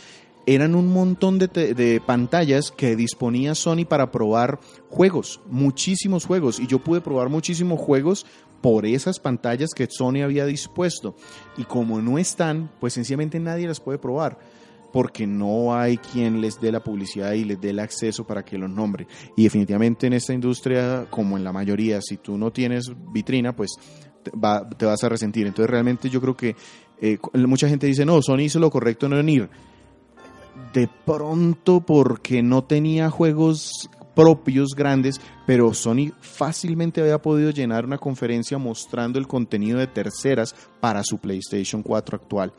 [0.45, 4.59] eran un montón de, de pantallas que disponía Sony para probar
[4.89, 8.25] juegos, muchísimos juegos, y yo pude probar muchísimos juegos
[8.61, 11.15] por esas pantallas que Sony había dispuesto.
[11.57, 14.37] Y como no están, pues sencillamente nadie las puede probar
[14.93, 18.59] porque no hay quien les dé la publicidad y les dé el acceso para que
[18.59, 19.07] los nombre.
[19.35, 23.71] Y definitivamente en esta industria, como en la mayoría, si tú no tienes vitrina, pues
[24.21, 25.47] te, va- te vas a resentir.
[25.47, 26.55] Entonces realmente yo creo que
[27.01, 29.49] eh, mucha gente dice, no, Sony hizo lo correcto en no venir.
[30.73, 37.97] De pronto porque no tenía juegos propios grandes, pero Sony fácilmente había podido llenar una
[37.97, 42.53] conferencia mostrando el contenido de terceras para su PlayStation 4 actual.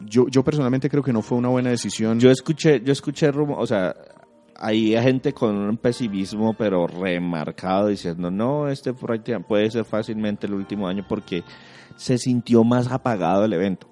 [0.00, 2.20] Yo, yo personalmente creo que no fue una buena decisión.
[2.20, 3.94] Yo escuché, yo escuché o sea,
[4.56, 10.88] hay gente con un pesimismo pero remarcado diciendo, no, este puede ser fácilmente el último
[10.88, 11.44] año porque
[11.96, 13.88] se sintió más apagado el evento.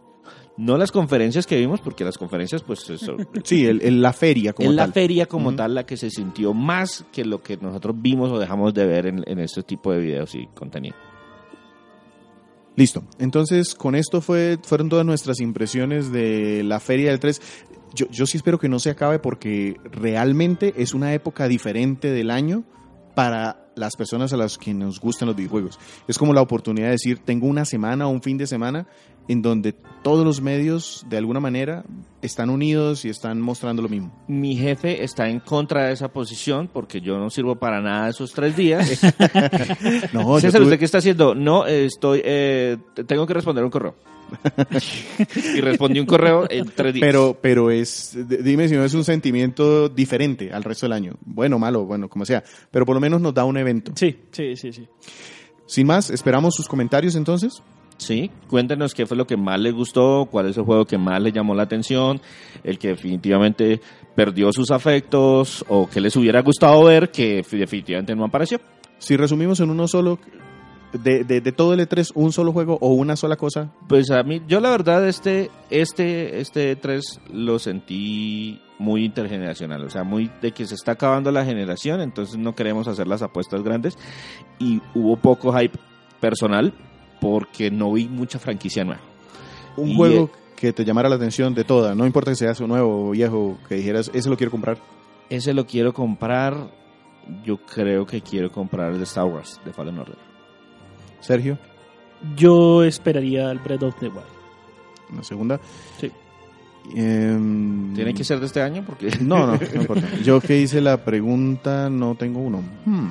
[0.59, 4.53] No las conferencias que vimos, porque las conferencias, pues eso, sí, el, el- la feria
[4.55, 7.95] como es la feria como tal la que se sintió más que lo que nosotros
[7.99, 10.97] vimos o dejamos de ver en, en este tipo de videos y contenido.
[12.77, 13.05] Listo.
[13.19, 17.41] Entonces, con esto fue, fueron todas nuestras impresiones de la Feria del 3.
[17.95, 22.31] Yo, yo sí espero que no se acabe porque realmente es una época diferente del
[22.31, 22.65] año
[23.15, 25.79] para las personas a las que nos gustan los videojuegos.
[26.07, 28.87] Es como la oportunidad de decir, tengo una semana o un fin de semana
[29.29, 29.73] en donde
[30.03, 31.85] todos los medios, de alguna manera,
[32.23, 34.13] están unidos y están mostrando lo mismo.
[34.29, 38.33] Mi jefe está en contra de esa posición porque yo no sirvo para nada esos
[38.33, 39.01] tres días.
[40.13, 41.35] No, César, tuve- ¿usted qué está haciendo?
[41.35, 43.95] No, estoy, eh, te- tengo que responder un correo.
[45.55, 47.07] y respondí un correo en tres días.
[47.07, 51.15] Pero, pero es, dime si no es un sentimiento diferente al resto del año.
[51.25, 52.43] Bueno, malo, bueno, como sea.
[52.71, 53.93] Pero por lo menos nos da un evento.
[53.95, 54.89] Sí, sí, sí, sí.
[55.67, 57.63] Sin más, esperamos sus comentarios entonces.
[57.99, 61.21] Sí, cuéntenos qué fue lo que más le gustó, cuál es el juego que más
[61.21, 62.21] le llamó la atención,
[62.63, 63.81] el que definitivamente
[64.15, 68.61] perdió sus afectos o que les hubiera gustado ver que definitivamente no apareció.
[68.99, 70.19] Si resumimos en uno solo,
[70.93, 73.73] de, de, de todo el E3, un solo juego o una sola cosa.
[73.89, 79.91] Pues a mí, yo la verdad este, este, este 3 lo sentí muy intergeneracional, o
[79.91, 83.63] sea, muy de que se está acabando la generación, entonces no queremos hacer las apuestas
[83.63, 83.97] grandes
[84.59, 85.79] y hubo poco hype
[86.21, 86.75] personal
[87.21, 89.01] porque no vi mucha franquicia nueva.
[89.77, 91.95] Un Y, juego eh, que te llamara la atención de toda.
[91.95, 94.79] No importa que sea su nuevo o viejo, que dijeras, ese lo quiero comprar.
[95.29, 96.71] Ese lo quiero comprar,
[97.45, 100.17] yo creo que quiero comprar el de Star Wars, de Fallen Order.
[101.21, 101.59] Sergio,
[102.37, 104.23] Yo esperaría el Breath of the Wild.
[105.11, 105.61] una segunda.
[106.01, 106.11] Sí.
[106.95, 108.85] Em, ¿Tiene que ser de este año?
[108.87, 110.09] Porque No, no, no importa.
[110.23, 112.63] Yo que hice la pregunta, no tengo uno.
[112.85, 113.09] Hmm.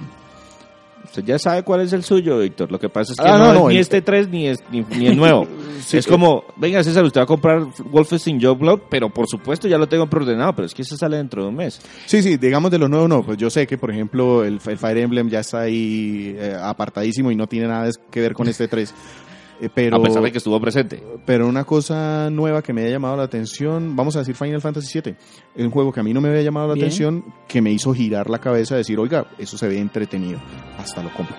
[1.05, 2.71] Usted ya sabe cuál es el suyo, Víctor.
[2.71, 4.61] Lo que pasa es que Ah, no, no, es ni el- este 3 ni, es,
[4.71, 5.47] ni, ni el nuevo.
[5.85, 9.77] Sí, es como, venga César, usted va a comprar Wolfenstein Youngblood, pero por supuesto ya
[9.77, 11.79] lo tengo preordenado, pero es que ese sale dentro de un mes.
[12.07, 13.21] Sí, sí, digamos de los nuevos no.
[13.23, 17.29] Pues yo sé que, por ejemplo, el, el Fire Emblem ya está ahí eh, apartadísimo
[17.29, 18.91] y no tiene nada que ver con este 3.
[19.61, 21.01] Eh, pero, a pesar de que estuvo presente.
[21.25, 24.99] pero una cosa nueva que me haya llamado la atención, vamos a decir Final Fantasy
[24.99, 25.15] VII.
[25.55, 26.85] Es un juego que a mí no me había llamado la Bien.
[26.87, 30.39] atención, que me hizo girar la cabeza, decir, oiga, eso se ve entretenido.
[30.77, 31.35] Hasta lo compro.